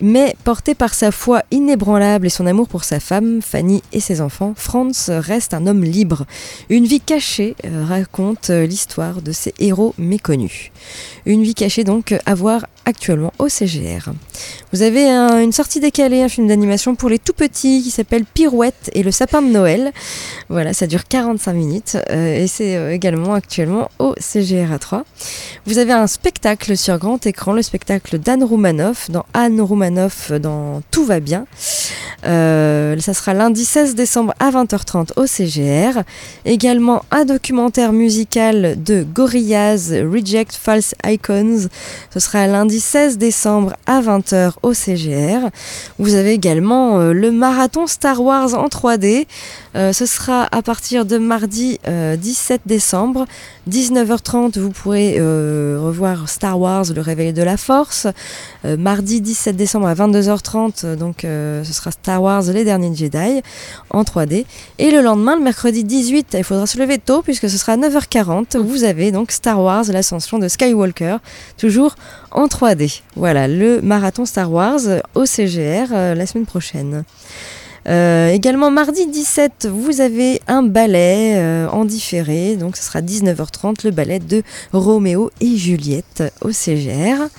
[0.02, 4.22] Mais porté par sa foi inébranlable et son amour pour sa femme, Fanny et ses
[4.22, 6.26] enfants, Franz reste un homme libre.
[6.70, 10.72] Une vie cachée euh, raconte euh, l'histoire de ces héros méconnus.
[11.26, 14.10] Une vie cachée donc à voir actuellement au CGR.
[14.74, 18.24] Vous avez un- une sortie décalée, un film d'animation pour les tout petits qui s'appelle
[18.26, 19.92] Pirouette et le sapin de Noël.
[20.50, 25.04] Voilà, ça dure 45 minutes euh, et c'est euh, également actuellement au CGR à 3.
[25.66, 30.82] Vous avez un spectacle sur grand écran, le spectacle d'Anne Roumanoff dans Anne Roumanoff dans
[30.92, 31.46] Tout va bien.
[32.26, 36.04] Euh, ça sera lundi 16 décembre à 20h30 au CGR.
[36.46, 41.68] Également un documentaire musical de Gorillaz Reject False Icons.
[42.14, 45.50] Ce sera lundi 16 décembre à 20h au CGR.
[45.98, 49.26] Vous avez également euh, le marathon Star Wars en 3D.
[49.76, 53.26] Euh, ce sera à partir de mardi euh, 17 décembre.
[53.70, 58.08] 19h30, vous pourrez euh, revoir Star Wars, le réveil de la force.
[58.66, 62.96] Euh, mardi 17 décembre à 22h30, euh, donc euh, ce sera Star Wars, les derniers
[62.96, 63.42] Jedi
[63.92, 64.46] en 3D.
[64.80, 67.78] Et le lendemain, le mercredi 18, il faudra se lever tôt puisque ce sera à
[67.78, 68.58] 9h40.
[68.58, 71.18] Vous avez donc Star Wars, l'ascension de Skywalker,
[71.58, 71.96] toujours
[72.32, 73.02] en 3D.
[73.16, 77.04] Voilà, le marathon Star Wars euh, au CGR euh, la semaine prochaine.
[77.88, 83.86] Euh, également mardi 17, vous avez un ballet euh, en différé, donc ce sera 19h30,
[83.86, 87.30] le ballet de Roméo et Juliette au CGR.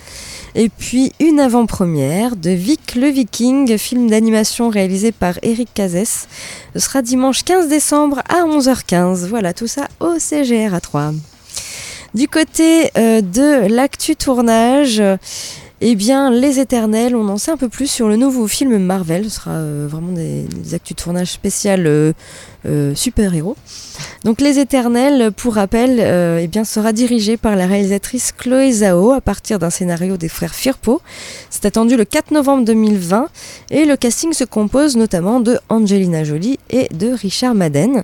[0.54, 6.26] Et puis une avant-première de Vic le Viking, film d'animation réalisé par Eric Cazès.
[6.74, 9.26] Ce sera dimanche 15 décembre à 11h15.
[9.28, 11.12] Voilà, tout ça au CGR à 3.
[12.14, 15.00] Du côté euh, de l'actu tournage,
[15.82, 19.24] eh bien, Les Éternels, on en sait un peu plus sur le nouveau film Marvel.
[19.24, 22.12] Ce sera euh, vraiment des, actus de tournage spécial euh,
[22.66, 23.56] euh, super-héros.
[24.24, 29.12] Donc, Les Éternels, pour rappel, euh, eh bien, sera dirigé par la réalisatrice Chloé Zhao
[29.12, 31.00] à partir d'un scénario des frères Firpo.
[31.48, 33.28] C'est attendu le 4 novembre 2020
[33.70, 38.02] et le casting se compose notamment de Angelina Jolie et de Richard Madden.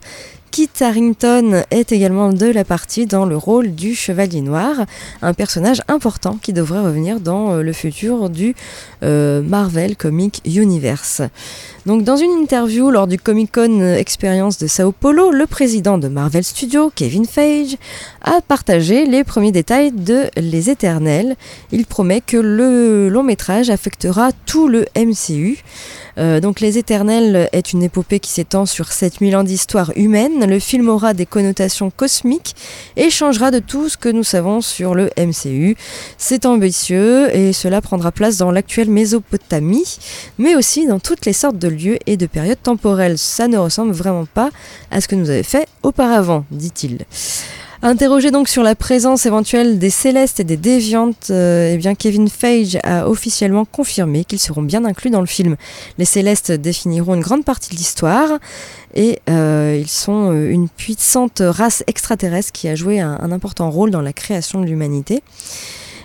[0.51, 4.87] Kit Harington est également de la partie dans le rôle du Chevalier Noir,
[5.21, 8.55] un personnage important qui devrait revenir dans euh, le futur du
[9.03, 11.21] Marvel Comic Universe.
[11.85, 16.07] Donc dans une interview lors du Comic Con Experience de Sao Paulo, le président de
[16.07, 17.77] Marvel Studios, Kevin Feige,
[18.23, 21.35] a partagé les premiers détails de Les Éternels.
[21.73, 25.59] Il promet que le long métrage affectera tout le MCU.
[26.19, 30.49] Euh, donc Les Éternels est une épopée qui s'étend sur 7000 ans d'histoire humaine.
[30.49, 32.55] Le film aura des connotations cosmiques
[32.97, 35.77] et changera de tout ce que nous savons sur le MCU.
[36.19, 39.99] C'est ambitieux et cela prendra place dans l'actuelle Mésopotamie,
[40.39, 43.19] mais aussi dans toutes les sortes de lieux et de périodes temporelles.
[43.19, 44.51] Ça ne ressemble vraiment pas
[44.91, 46.99] à ce que nous avait fait auparavant, dit-il.
[47.83, 52.29] Interrogé donc sur la présence éventuelle des célestes et des déviantes, euh, eh bien Kevin
[52.29, 55.57] Feige a officiellement confirmé qu'ils seront bien inclus dans le film.
[55.97, 58.39] Les célestes définiront une grande partie de l'histoire
[58.95, 63.71] et euh, ils sont euh, une puissante race extraterrestre qui a joué un, un important
[63.71, 65.23] rôle dans la création de l'humanité.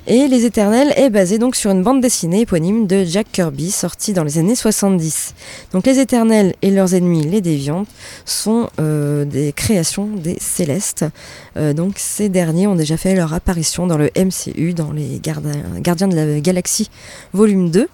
[0.07, 4.13] Et Les Éternels est basé donc sur une bande dessinée éponyme de Jack Kirby sortie
[4.13, 5.35] dans les années 70.
[5.73, 7.87] Donc Les Éternels et leurs ennemis, les Déviantes,
[8.25, 11.05] sont euh, des créations des Célestes.
[11.55, 15.51] Euh, donc ces derniers ont déjà fait leur apparition dans le MCU, dans les Garda-
[15.79, 16.89] Gardiens de la Galaxie
[17.31, 17.87] volume 2.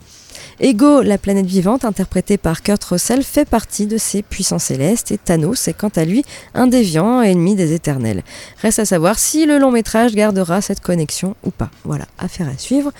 [0.59, 5.19] Ego, la planète vivante, interprétée par Kurt Russell, fait partie de ces puissants célestes et
[5.19, 8.23] Thanos est quant à lui un déviant ennemi des éternels.
[8.63, 11.69] Reste à savoir si le long métrage gardera cette connexion ou pas.
[11.83, 12.91] Voilà, affaire à suivre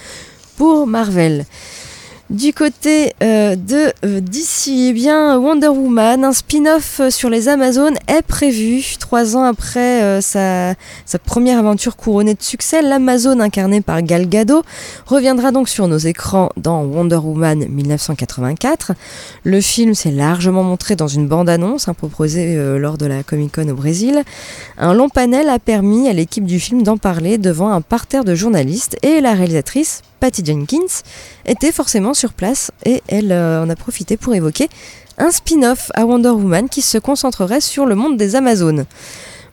[0.56, 1.46] pour Marvel.
[2.30, 7.48] Du côté euh, de euh, DC, eh bien Wonder Woman, un spin-off euh, sur les
[7.48, 10.76] Amazones est prévu trois ans après euh, sa,
[11.24, 12.82] première aventure couronnée de succès.
[12.82, 14.64] L'Amazone incarnée par Gal Gadot
[15.06, 18.92] reviendra donc sur nos écrans dans Wonder Woman 1984.
[19.46, 23.74] Le film s'est largement montré dans une bande-annonce proposée lors de la Comic Con au
[23.74, 24.24] Brésil.
[24.78, 28.36] Un long panel a permis à l'équipe du film d'en parler devant un parterre de
[28.36, 31.04] journalistes et la réalisatrice Patty Jenkins
[31.46, 34.70] était forcément sur place et elle euh, en a profité pour évoquer
[35.18, 38.86] un spin-off à Wonder Woman qui se concentrerait sur le monde des Amazones.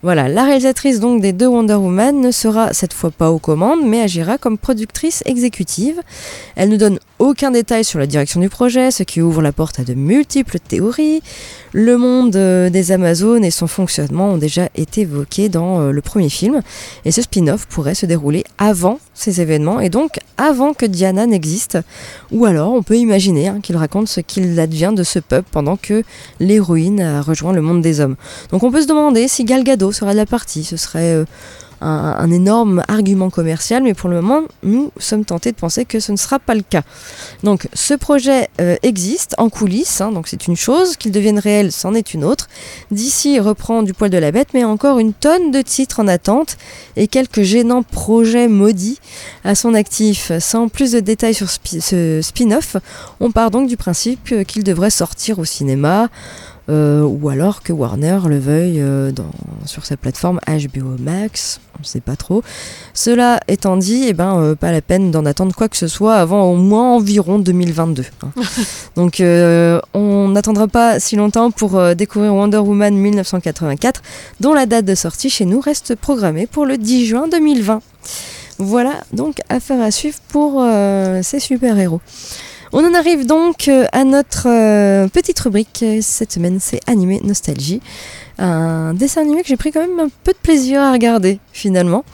[0.05, 3.81] Voilà, la réalisatrice donc des deux Wonder Woman ne sera cette fois pas aux commandes,
[3.83, 5.99] mais agira comme productrice exécutive.
[6.57, 9.81] Elle ne donne aucun détail sur la direction du projet, ce qui ouvre la porte
[9.81, 11.23] à de multiples théories.
[11.73, 16.03] Le monde euh, des Amazones et son fonctionnement ont déjà été évoqués dans euh, le
[16.03, 16.61] premier film,
[17.07, 21.79] et ce spin-off pourrait se dérouler avant ces événements, et donc avant que Diana n'existe.
[22.33, 25.77] Ou alors on peut imaginer hein, qu'il raconte ce qu'il advient de ce peuple pendant
[25.77, 26.03] que
[26.41, 28.17] l'héroïne a rejoint le monde des hommes.
[28.51, 31.25] Donc on peut se demander si Gal Gadot sera de la partie, ce serait euh,
[31.81, 36.13] un, énorme argument commercial, mais pour le moment, nous sommes tentés de penser que ce
[36.13, 36.83] ne sera pas le cas.
[37.43, 41.73] Donc ce projet euh, existe en coulisses, hein, donc c'est une chose, qu'il devienne réel,
[41.73, 42.49] c'en est une autre.
[42.91, 46.57] D'ici reprend du poil de la bête, mais encore une tonne de titres en attente
[46.97, 49.01] et quelques gênants projets maudits
[49.45, 50.33] à son actif.
[50.41, 52.77] Sans plus de détails sur ce spin-off,
[53.21, 56.09] on part donc du principe euh, qu'il devrait sortir au cinéma.
[56.71, 59.31] Euh, ou alors que Warner le veuille euh, dans-
[59.67, 62.43] sur sa plateforme HBO Max, on ne sait pas trop.
[62.95, 66.15] Cela étant dit, eh ben, euh, pas la peine d'en attendre quoi que ce soit
[66.17, 68.05] avant au moins environ 2022.
[68.23, 68.29] hein.
[68.97, 74.03] Donc on n'attendra pas si longtemps pour découvrir Wonder Woman 1984,
[74.41, 77.81] dont la date de sortie chez nous reste programmée pour le 10 juin 2020.
[78.59, 82.01] Voilà donc affaire à suivre pour euh, ces super-héros.
[82.77, 85.81] On en arrive donc euh, à notre euh, petite rubrique.
[85.85, 87.81] Euh, Cette semaine, c'est Animé Nostalgie.
[88.39, 92.05] Un dessin animé que j'ai pris quand même un peu de plaisir à regarder, finalement.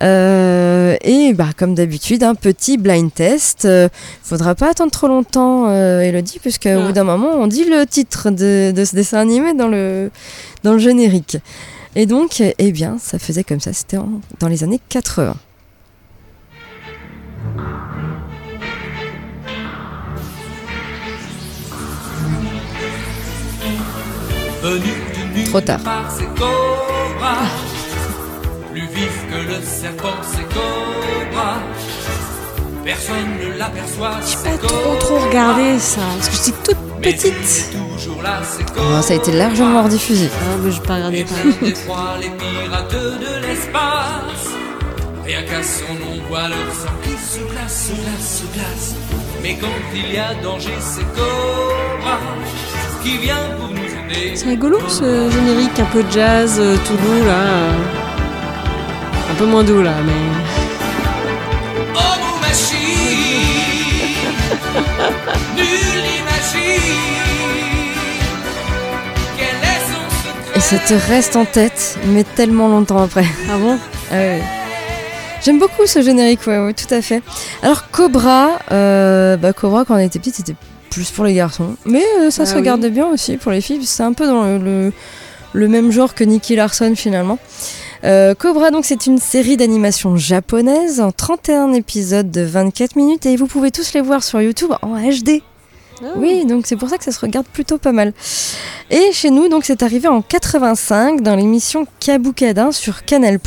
[0.00, 3.66] Euh, et bah, comme d'habitude, un petit blind test.
[3.66, 3.90] Euh,
[4.22, 6.86] faudra pas attendre trop longtemps, euh, Elodie, puisqu'au Ah.
[6.86, 10.10] bout d'un moment, on dit le titre de, de ce dessin animé dans le,
[10.62, 11.36] dans le générique.
[11.94, 13.74] Et donc, eh bien, ça faisait comme ça.
[13.74, 13.98] C'était
[14.38, 15.34] dans les années 80.
[24.62, 25.80] Trop tard.
[28.70, 31.54] Plus vif que le serpent, c'est Cobra.
[32.84, 37.70] Personne ne l'aperçoit, Pas trop trop regardé ça, parce que j'étais toute petite.
[37.72, 40.28] toujours là, c'est Oh, ça a été largement rediffusé.
[40.32, 41.24] Ah, mais j'ai pas regardé
[41.84, 44.46] trois, les pirates de l'espace.
[45.24, 48.94] Rien qu'à son nom, voit leur sang qui se glace, se glace, se glace.
[49.42, 52.18] Mais quand il y a danger, c'est Cobra
[53.02, 53.89] qui vient pour nous.
[54.34, 57.32] C'est rigolo ce générique un peu jazz, euh, tout doux là.
[57.32, 57.72] euh.
[59.30, 60.12] Un peu moins doux là, mais.
[61.94, 62.80] Oh mon machine
[70.56, 73.24] Et ça te reste en tête, mais tellement longtemps après.
[73.50, 73.78] Ah bon?
[74.10, 74.42] Ah ouais.
[75.42, 77.22] J'aime beaucoup ce générique, ouais, ouais, tout à fait.
[77.62, 80.54] Alors Cobra, euh, bah Cobra quand on était petite c'était
[80.90, 82.58] plus pour les garçons, mais euh, ça Ah se oui.
[82.58, 83.84] regardait bien aussi pour les filles.
[83.86, 84.92] C'est un peu dans le, le,
[85.52, 87.38] le même genre que Nicky Larson finalement.
[88.02, 93.36] Euh, Cobra donc c'est une série d'animation japonaise en 31 épisodes de 24 minutes et
[93.36, 95.42] vous pouvez tous les voir sur YouTube en HD.
[96.16, 98.14] Oui, donc c'est pour ça que ça se regarde plutôt pas mal.
[98.90, 103.38] Et chez nous, donc c'est arrivé en 85 dans l'émission Kabukadin sur Canal+.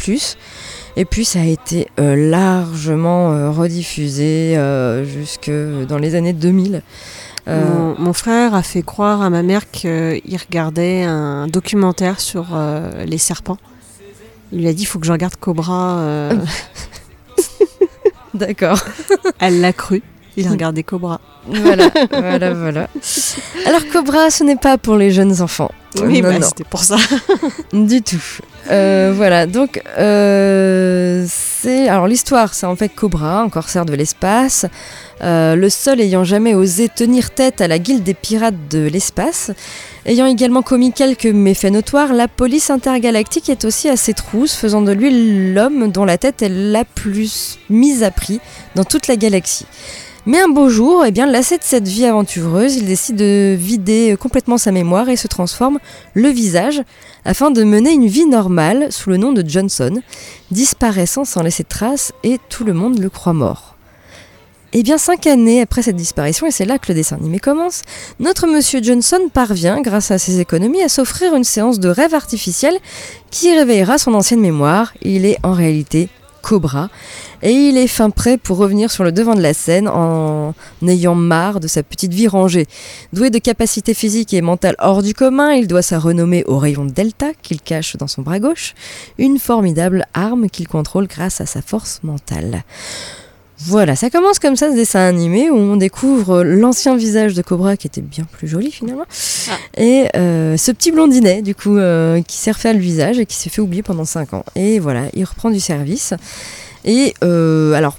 [0.96, 4.56] Et puis ça a été euh, largement euh, rediffusé
[5.04, 5.50] jusque
[5.90, 6.84] dans les années 2000.
[7.48, 7.66] Euh,
[7.98, 13.04] Mon, mon frère a fait croire à ma mère qu'il regardait un documentaire sur euh,
[13.06, 13.58] les serpents.
[14.52, 15.98] Il lui a dit il faut que je regarde Cobra.
[16.00, 16.34] euh.
[18.34, 18.80] D'accord.
[19.40, 20.02] Elle l'a cru.
[20.36, 21.22] Il a regardé Cobra.
[21.48, 22.88] voilà, voilà, voilà.
[23.68, 25.70] Alors Cobra, ce n'est pas pour les jeunes enfants.
[26.02, 26.48] Oui, non, bah, non.
[26.48, 26.96] c'était pour ça.
[27.74, 28.24] Du tout.
[28.72, 34.66] Euh, voilà, donc euh, c'est alors l'histoire, c'est en fait Cobra, un corsaire de l'espace,
[35.24, 39.52] euh, le seul ayant jamais osé tenir tête à la guilde des pirates de l'espace,
[40.06, 44.82] ayant également commis quelques méfaits notoires, la police intergalactique est aussi à ses trousses, faisant
[44.82, 48.42] de lui l'homme dont la tête est la plus mise à prix
[48.76, 49.66] dans toute la galaxie.
[50.26, 54.16] Mais un beau jour, eh bien, lassé de cette vie aventureuse, il décide de vider
[54.18, 55.80] complètement sa mémoire et se transforme
[56.14, 56.82] le visage
[57.26, 60.02] afin de mener une vie normale sous le nom de Johnson,
[60.50, 63.73] disparaissant sans laisser de traces et tout le monde le croit mort.
[64.76, 67.84] Et bien cinq années après cette disparition, et c'est là que le dessin animé commence,
[68.20, 72.76] notre monsieur Johnson parvient, grâce à ses économies, à s'offrir une séance de rêve artificiel
[73.30, 74.92] qui réveillera son ancienne mémoire.
[75.04, 76.10] Il est en réalité
[76.42, 76.90] Cobra,
[77.44, 80.56] et il est fin prêt pour revenir sur le devant de la scène en
[80.88, 82.66] ayant marre de sa petite vie rangée.
[83.14, 86.86] Doué de capacités physiques et mentales hors du commun, il doit sa renommée au rayon
[86.86, 88.74] Delta qu'il cache dans son bras gauche,
[89.20, 92.64] une formidable arme qu'il contrôle grâce à sa force mentale.
[93.66, 97.78] Voilà, ça commence comme ça ce dessin animé où on découvre l'ancien visage de Cobra
[97.78, 99.06] qui était bien plus joli finalement
[99.78, 103.36] et euh, ce petit blondinet du coup euh, qui s'est refait le visage et qui
[103.36, 104.44] s'est fait oublier pendant 5 ans.
[104.56, 106.14] Et voilà, il reprend du service.
[106.84, 107.98] Et euh, alors,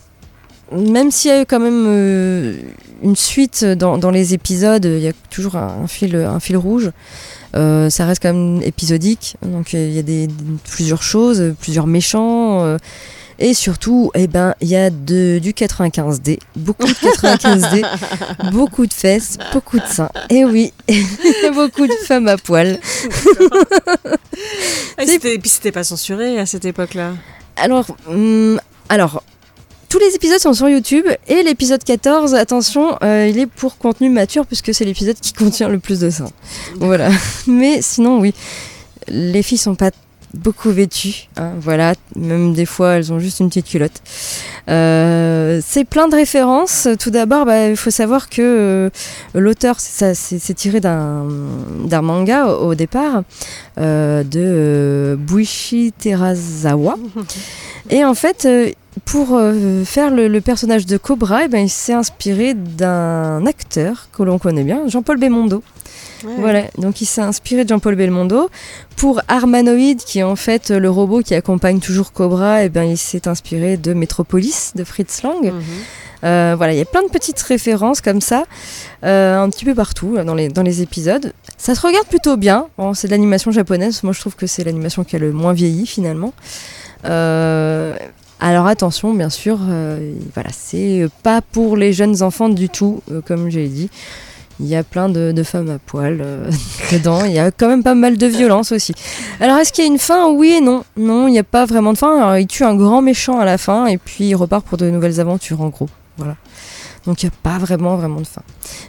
[0.72, 1.87] même s'il y a eu quand même
[3.03, 6.57] une suite dans, dans les épisodes, il y a toujours un, un fil, un fil
[6.57, 6.90] rouge.
[7.57, 10.29] Euh, ça reste quand même épisodique, donc il y a des,
[10.68, 12.64] plusieurs choses, plusieurs méchants.
[12.64, 12.79] euh,
[13.38, 17.85] et surtout, eh ben, il y a de, du 95D, beaucoup de 95D,
[18.52, 20.11] beaucoup de fesses, beaucoup de seins.
[20.31, 20.73] Et oui,
[21.54, 22.79] beaucoup de femmes à poil.
[24.98, 27.13] Et puis c'était pas censuré à cette époque-là.
[27.56, 29.23] Alors, hum, alors,
[29.88, 34.11] tous les épisodes sont sur YouTube et l'épisode 14, attention, euh, il est pour contenu
[34.11, 36.31] mature puisque c'est l'épisode qui contient le plus de sang.
[36.77, 37.11] Voilà.
[37.46, 38.35] Mais sinon, oui,
[39.08, 39.90] les filles sont pas
[40.35, 41.28] beaucoup vêtues.
[41.37, 44.02] hein, voilà, même des fois elles ont juste une petite culotte.
[44.68, 46.88] Euh, c'est plein de références.
[46.98, 48.90] Tout d'abord, bah, il faut savoir que euh,
[49.35, 53.22] l'auteur, c'est tiré d'un manga au, départ
[53.78, 56.96] euh, de euh, Buichi Terazawa.
[57.90, 58.48] Et en fait,
[59.04, 59.38] pour
[59.85, 64.38] faire le, le personnage de Cobra, eh ben, il s'est inspiré d'un acteur que l'on
[64.38, 65.62] connaît bien, Jean-Paul Belmondo.
[66.38, 68.48] Voilà, donc il s'est inspiré de Jean-Paul Belmondo.
[68.96, 72.98] Pour Armanoid, qui est en fait le robot qui accompagne toujours Cobra, eh ben, il
[72.98, 75.44] s'est inspiré de Metropolis, de Fritz Lang.
[75.44, 75.62] Mhm.
[76.25, 78.44] Euh, voilà, il y a plein de petites références comme ça,
[79.04, 81.33] euh, un petit peu partout dans les, dans les épisodes.
[81.58, 82.68] Ça se regarde plutôt bien.
[82.79, 84.02] Bon, c'est de l'animation japonaise.
[84.02, 86.33] Moi, je trouve que c'est l'animation qui a le moins vieilli finalement.
[87.04, 87.94] Euh,
[88.40, 93.20] alors attention, bien sûr, euh, voilà, c'est pas pour les jeunes enfants du tout, euh,
[93.20, 93.88] comme j'ai dit.
[94.61, 96.48] Il y a plein de, de femmes à poil euh,
[96.92, 97.25] dedans.
[97.25, 98.94] Il y a quand même pas mal de violence aussi.
[99.40, 100.29] Alors, est-ce qu'il y a une fin?
[100.31, 100.85] Oui et non.
[100.96, 102.17] Non, il n'y a pas vraiment de fin.
[102.19, 104.88] Alors, il tue un grand méchant à la fin et puis il repart pour de
[104.90, 105.88] nouvelles aventures, en gros.
[106.19, 106.37] Voilà.
[107.05, 108.40] Donc, il n'y a pas vraiment, vraiment de fin.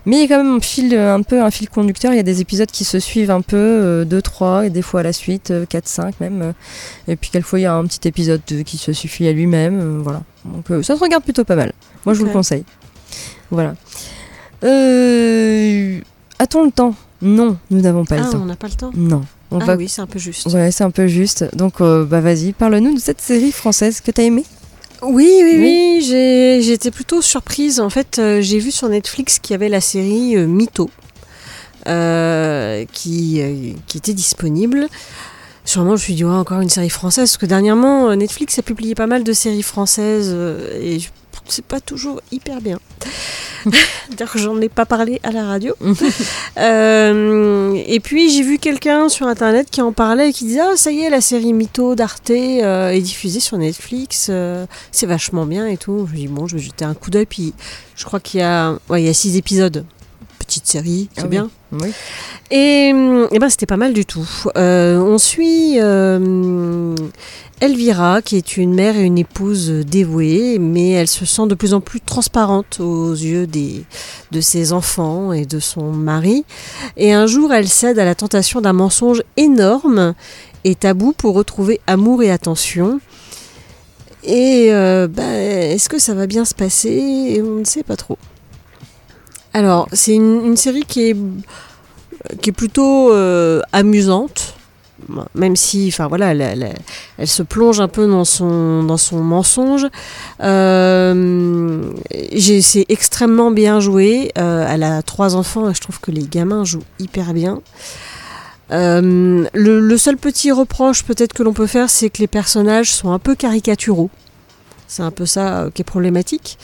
[0.06, 2.14] Mais il y a quand même un fil, un peu un fil conducteur.
[2.14, 5.02] Il y a des épisodes qui se suivent un peu, 2, 3, et des fois
[5.02, 6.42] à la suite, 4, 5 même.
[6.42, 6.52] euh,
[7.10, 9.80] Et puis, quelquefois, il y a un petit épisode euh, qui se suffit à lui-même.
[9.82, 10.22] euh, Voilà.
[10.46, 11.74] Donc, euh, ça se regarde plutôt pas mal.
[12.06, 12.64] Moi, je vous le conseille.
[13.52, 13.74] Voilà.
[14.64, 16.00] Euh,
[16.40, 16.96] A-t-on le temps?
[17.22, 18.42] Non, nous n'avons pas Ah, le temps.
[18.42, 19.24] on n'a pas le temps Non.
[19.52, 19.76] On Ah va...
[19.76, 20.48] oui, c'est un peu juste.
[20.48, 21.46] Ouais, c'est un peu juste.
[21.56, 24.44] Donc, euh, bah vas-y, parle-nous de cette série française que t'as aimée.
[25.02, 27.80] Oui, oui, oui, j'ai- j'étais plutôt surprise.
[27.80, 30.90] En fait, euh, j'ai vu sur Netflix qu'il y avait la série euh, Mytho
[31.88, 34.88] euh, qui, euh, qui était disponible.
[35.64, 38.62] Sûrement, je me suis dit, ouais, encore une série française, parce que dernièrement, Netflix a
[38.62, 41.10] publié pas mal de séries françaises euh, et je-
[41.48, 42.80] c'est pas toujours hyper bien.
[44.18, 45.74] D'ailleurs, j'en ai pas parlé à la radio.
[46.58, 50.78] Euh, et puis, j'ai vu quelqu'un sur internet qui en parlait et qui disait, ah,
[50.78, 54.28] ça y est, la série Mytho d'Arte euh, est diffusée sur Netflix.
[54.30, 56.08] euh, c'est vachement bien et tout.
[56.08, 57.26] Je me dis, bon, je vais jeter un coup d'œil.
[57.26, 57.54] Puis,
[57.98, 59.86] je crois qu'il y a, ouais, il y a six épisodes.
[60.40, 61.30] Petite série, c'est Ah oui.
[61.32, 61.50] bien.
[61.74, 61.92] Oui.
[62.52, 64.26] Et, hum, eh ben, c'était pas mal du tout.
[64.56, 65.78] On suit
[67.62, 71.74] Elvira, qui est une mère et une épouse dévouée, mais elle se sent de plus
[71.74, 73.86] en plus transparente aux yeux des,
[74.32, 76.44] de ses enfants et de son mari.
[76.98, 80.16] Et un jour, elle cède à la tentation d'un mensonge énorme
[80.66, 83.00] et tabou pour retrouver amour et attention.
[84.24, 87.42] Et euh, bah, est-ce que ça va bien se passer?
[87.46, 88.18] On ne sait pas trop.
[89.54, 91.18] Alors, c'est une, une série qui est,
[92.42, 94.55] qui est plutôt euh, amusante,
[95.34, 98.84] même si, enfin voilà, elle, se plonge un peu dans son,
[99.14, 99.88] mensonge.
[100.42, 101.92] Euh,
[102.30, 104.32] c'est extrêmement bien joué.
[104.38, 107.62] Euh, elle a trois enfants et je trouve que les gamins jouent hyper bien.
[108.72, 113.12] Euh, le seul petit reproche peut-être que l'on peut faire, c'est que les personnages sont
[113.12, 114.10] un peu caricaturaux.
[114.88, 116.58] C'est un peu ça euh, qui est problématique.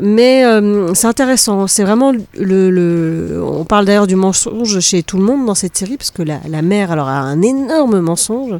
[0.00, 1.66] Mais euh, c'est intéressant.
[1.66, 5.96] C'est vraiment le, On parle d'ailleurs du mensonge chez tout le monde dans cette série,
[5.96, 8.54] parce que la, mère alors, a un énorme mensonge.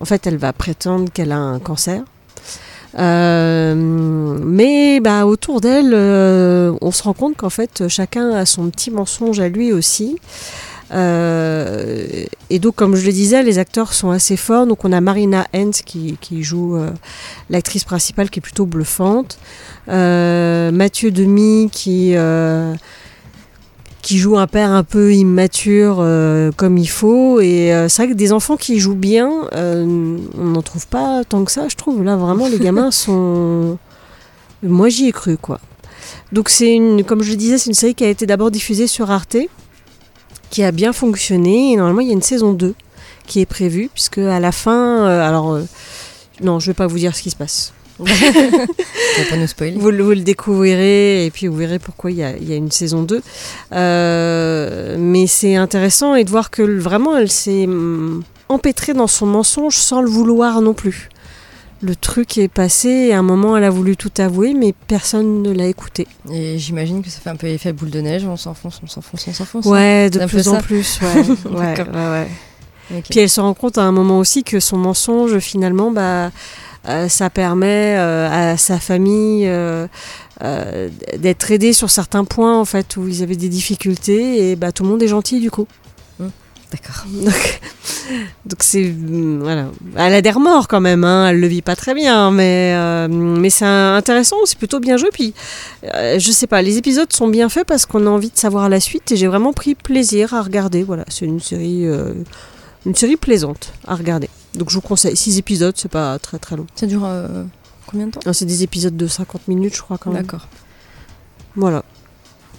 [0.00, 2.02] En fait, elle va prétendre qu'elle a un cancer.
[2.98, 8.90] Euh, mais bah, autour d'elle, on se rend compte qu'en fait, chacun a son petit
[8.90, 10.18] mensonge à lui aussi.
[10.92, 14.66] Euh, et donc, comme je le disais, les acteurs sont assez forts.
[14.66, 16.90] Donc, on a Marina Hens qui, qui joue euh,
[17.50, 19.38] l'actrice principale qui est plutôt bluffante.
[19.88, 22.14] Euh, Mathieu Demy qui,
[24.02, 27.40] qui joue un père un peu immature euh, comme il faut.
[27.40, 31.22] Et euh, c'est vrai que des enfants qui jouent bien, euh, on n'en trouve pas
[31.24, 32.02] tant que ça, je trouve.
[32.02, 33.78] Là, vraiment, les gamins sont.
[34.62, 35.60] Moi, j'y ai cru, quoi.
[36.32, 38.86] Donc, c'est une, comme je le disais, c'est une série qui a été d'abord diffusée
[38.86, 39.36] sur Arte,
[40.52, 41.72] qui a bien fonctionné.
[41.72, 42.74] Et normalement, il y a une saison 2
[43.26, 45.06] qui est prévue, puisque à la fin.
[45.08, 45.54] euh, alors.
[45.54, 45.62] euh,
[46.40, 47.72] non, je vais pas vous dire ce qui se passe.
[49.30, 49.76] Pas nous spoiler.
[49.78, 52.52] Vous, le- vous le découvrirez et puis vous verrez pourquoi il y a, il y
[52.52, 53.22] a une saison 2.
[53.72, 59.26] Euh, mais c'est intéressant et de voir que vraiment elle s'est hum, empêtrée dans son
[59.26, 61.10] mensonge sans le vouloir non plus.
[61.82, 65.42] Le truc est passé et à un moment elle a voulu tout avouer mais personne
[65.42, 66.06] ne l'a écouté.
[66.30, 68.24] Et j'imagine que ça fait un peu effet boule de neige.
[68.24, 69.66] On s'enfonce, on s'enfonce, on s'enfonce.
[69.66, 71.00] Ouais, de plus en plus.
[71.02, 71.20] Ouais,
[71.50, 71.94] ouais, D'accord.
[71.94, 72.28] ouais, ouais.
[72.94, 73.04] Ok.
[73.10, 76.30] Puis elle se rend compte à un moment aussi que son mensonge, finalement, bah,
[76.88, 79.86] euh, ça permet euh, à sa famille euh,
[81.18, 84.82] d'être aidée sur certains points, en fait, où ils avaient des difficultés, et bah, tout
[84.82, 85.66] le monde est gentil, du coup.
[86.72, 87.04] D'accord.
[88.46, 89.66] Donc, c'est mm, voilà,
[89.96, 93.08] elle a des remords quand même, hein, elle le vit pas très bien, mais euh,
[93.08, 95.10] mais c'est intéressant, c'est plutôt bien joué.
[95.12, 95.34] Puis
[95.84, 98.68] euh, je sais pas, les épisodes sont bien faits parce qu'on a envie de savoir
[98.68, 100.82] la suite et j'ai vraiment pris plaisir à regarder.
[100.82, 102.14] Voilà, c'est une série euh,
[102.86, 104.28] une série plaisante à regarder.
[104.54, 106.66] Donc je vous conseille, six épisodes, c'est pas très très long.
[106.74, 107.44] Ça dure euh,
[107.86, 108.20] combien de temps?
[108.26, 110.22] Non, C'est des épisodes de 50 minutes, je crois quand même.
[110.22, 110.48] D'accord.
[111.56, 111.84] Voilà.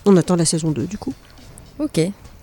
[0.05, 1.14] On attend la saison 2 du coup.
[1.80, 1.99] Ok,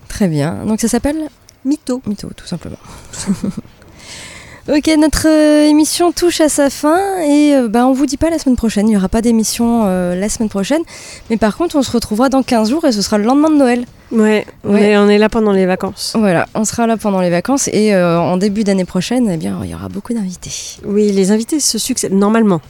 [0.07, 0.65] très bien.
[0.65, 1.29] Donc ça s'appelle
[1.65, 2.01] Mytho.
[2.07, 2.77] Mytho, tout simplement.
[4.69, 8.29] ok, notre euh, émission touche à sa fin et euh, bah, on vous dit pas
[8.29, 8.87] la semaine prochaine.
[8.87, 10.81] Il n'y aura pas d'émission euh, la semaine prochaine.
[11.29, 13.55] Mais par contre, on se retrouvera dans 15 jours et ce sera le lendemain de
[13.57, 13.85] Noël.
[14.11, 14.89] Ouais, on, Ouais.
[14.91, 16.13] Est, on est là pendant les vacances.
[16.17, 19.59] Voilà, on sera là pendant les vacances et euh, en début d'année prochaine, eh bien,
[19.63, 20.51] il y aura beaucoup d'invités.
[20.85, 22.61] Oui, les invités se succèdent normalement.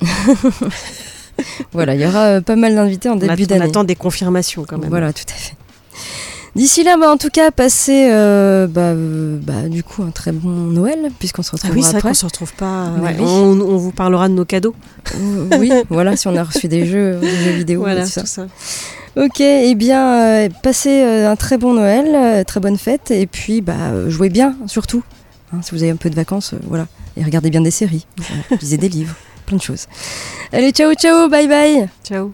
[1.72, 3.64] Voilà, il y aura pas mal d'invités en début attend- on d'année.
[3.70, 4.88] attend des confirmations quand même.
[4.88, 5.54] Voilà, tout à fait.
[6.56, 10.32] D'ici là, bah, en tout cas, passez euh, bah, euh, bah, du coup un très
[10.32, 12.90] bon Noël, puisqu'on se Ah retrouvera oui, c'est vrai qu'on se retrouve pas.
[13.00, 13.24] Ouais, oui.
[13.24, 14.74] on, on vous parlera de nos cadeaux.
[15.14, 17.80] Euh, oui, voilà, si on a reçu des jeux, des jeux vidéo.
[17.80, 18.20] voilà, et tout ça.
[18.22, 18.46] tout ça.
[19.16, 24.08] Ok, eh bien, euh, passez un très bon Noël, très bonne fête, et puis bah,
[24.08, 25.02] jouez bien, surtout.
[25.52, 26.86] Hein, si vous avez un peu de vacances, voilà.
[27.16, 28.06] Et regardez bien des séries,
[28.60, 29.14] lisez des livres,
[29.46, 29.86] plein de choses.
[30.52, 32.32] Allez, ciao, ciao, bye bye Ciao.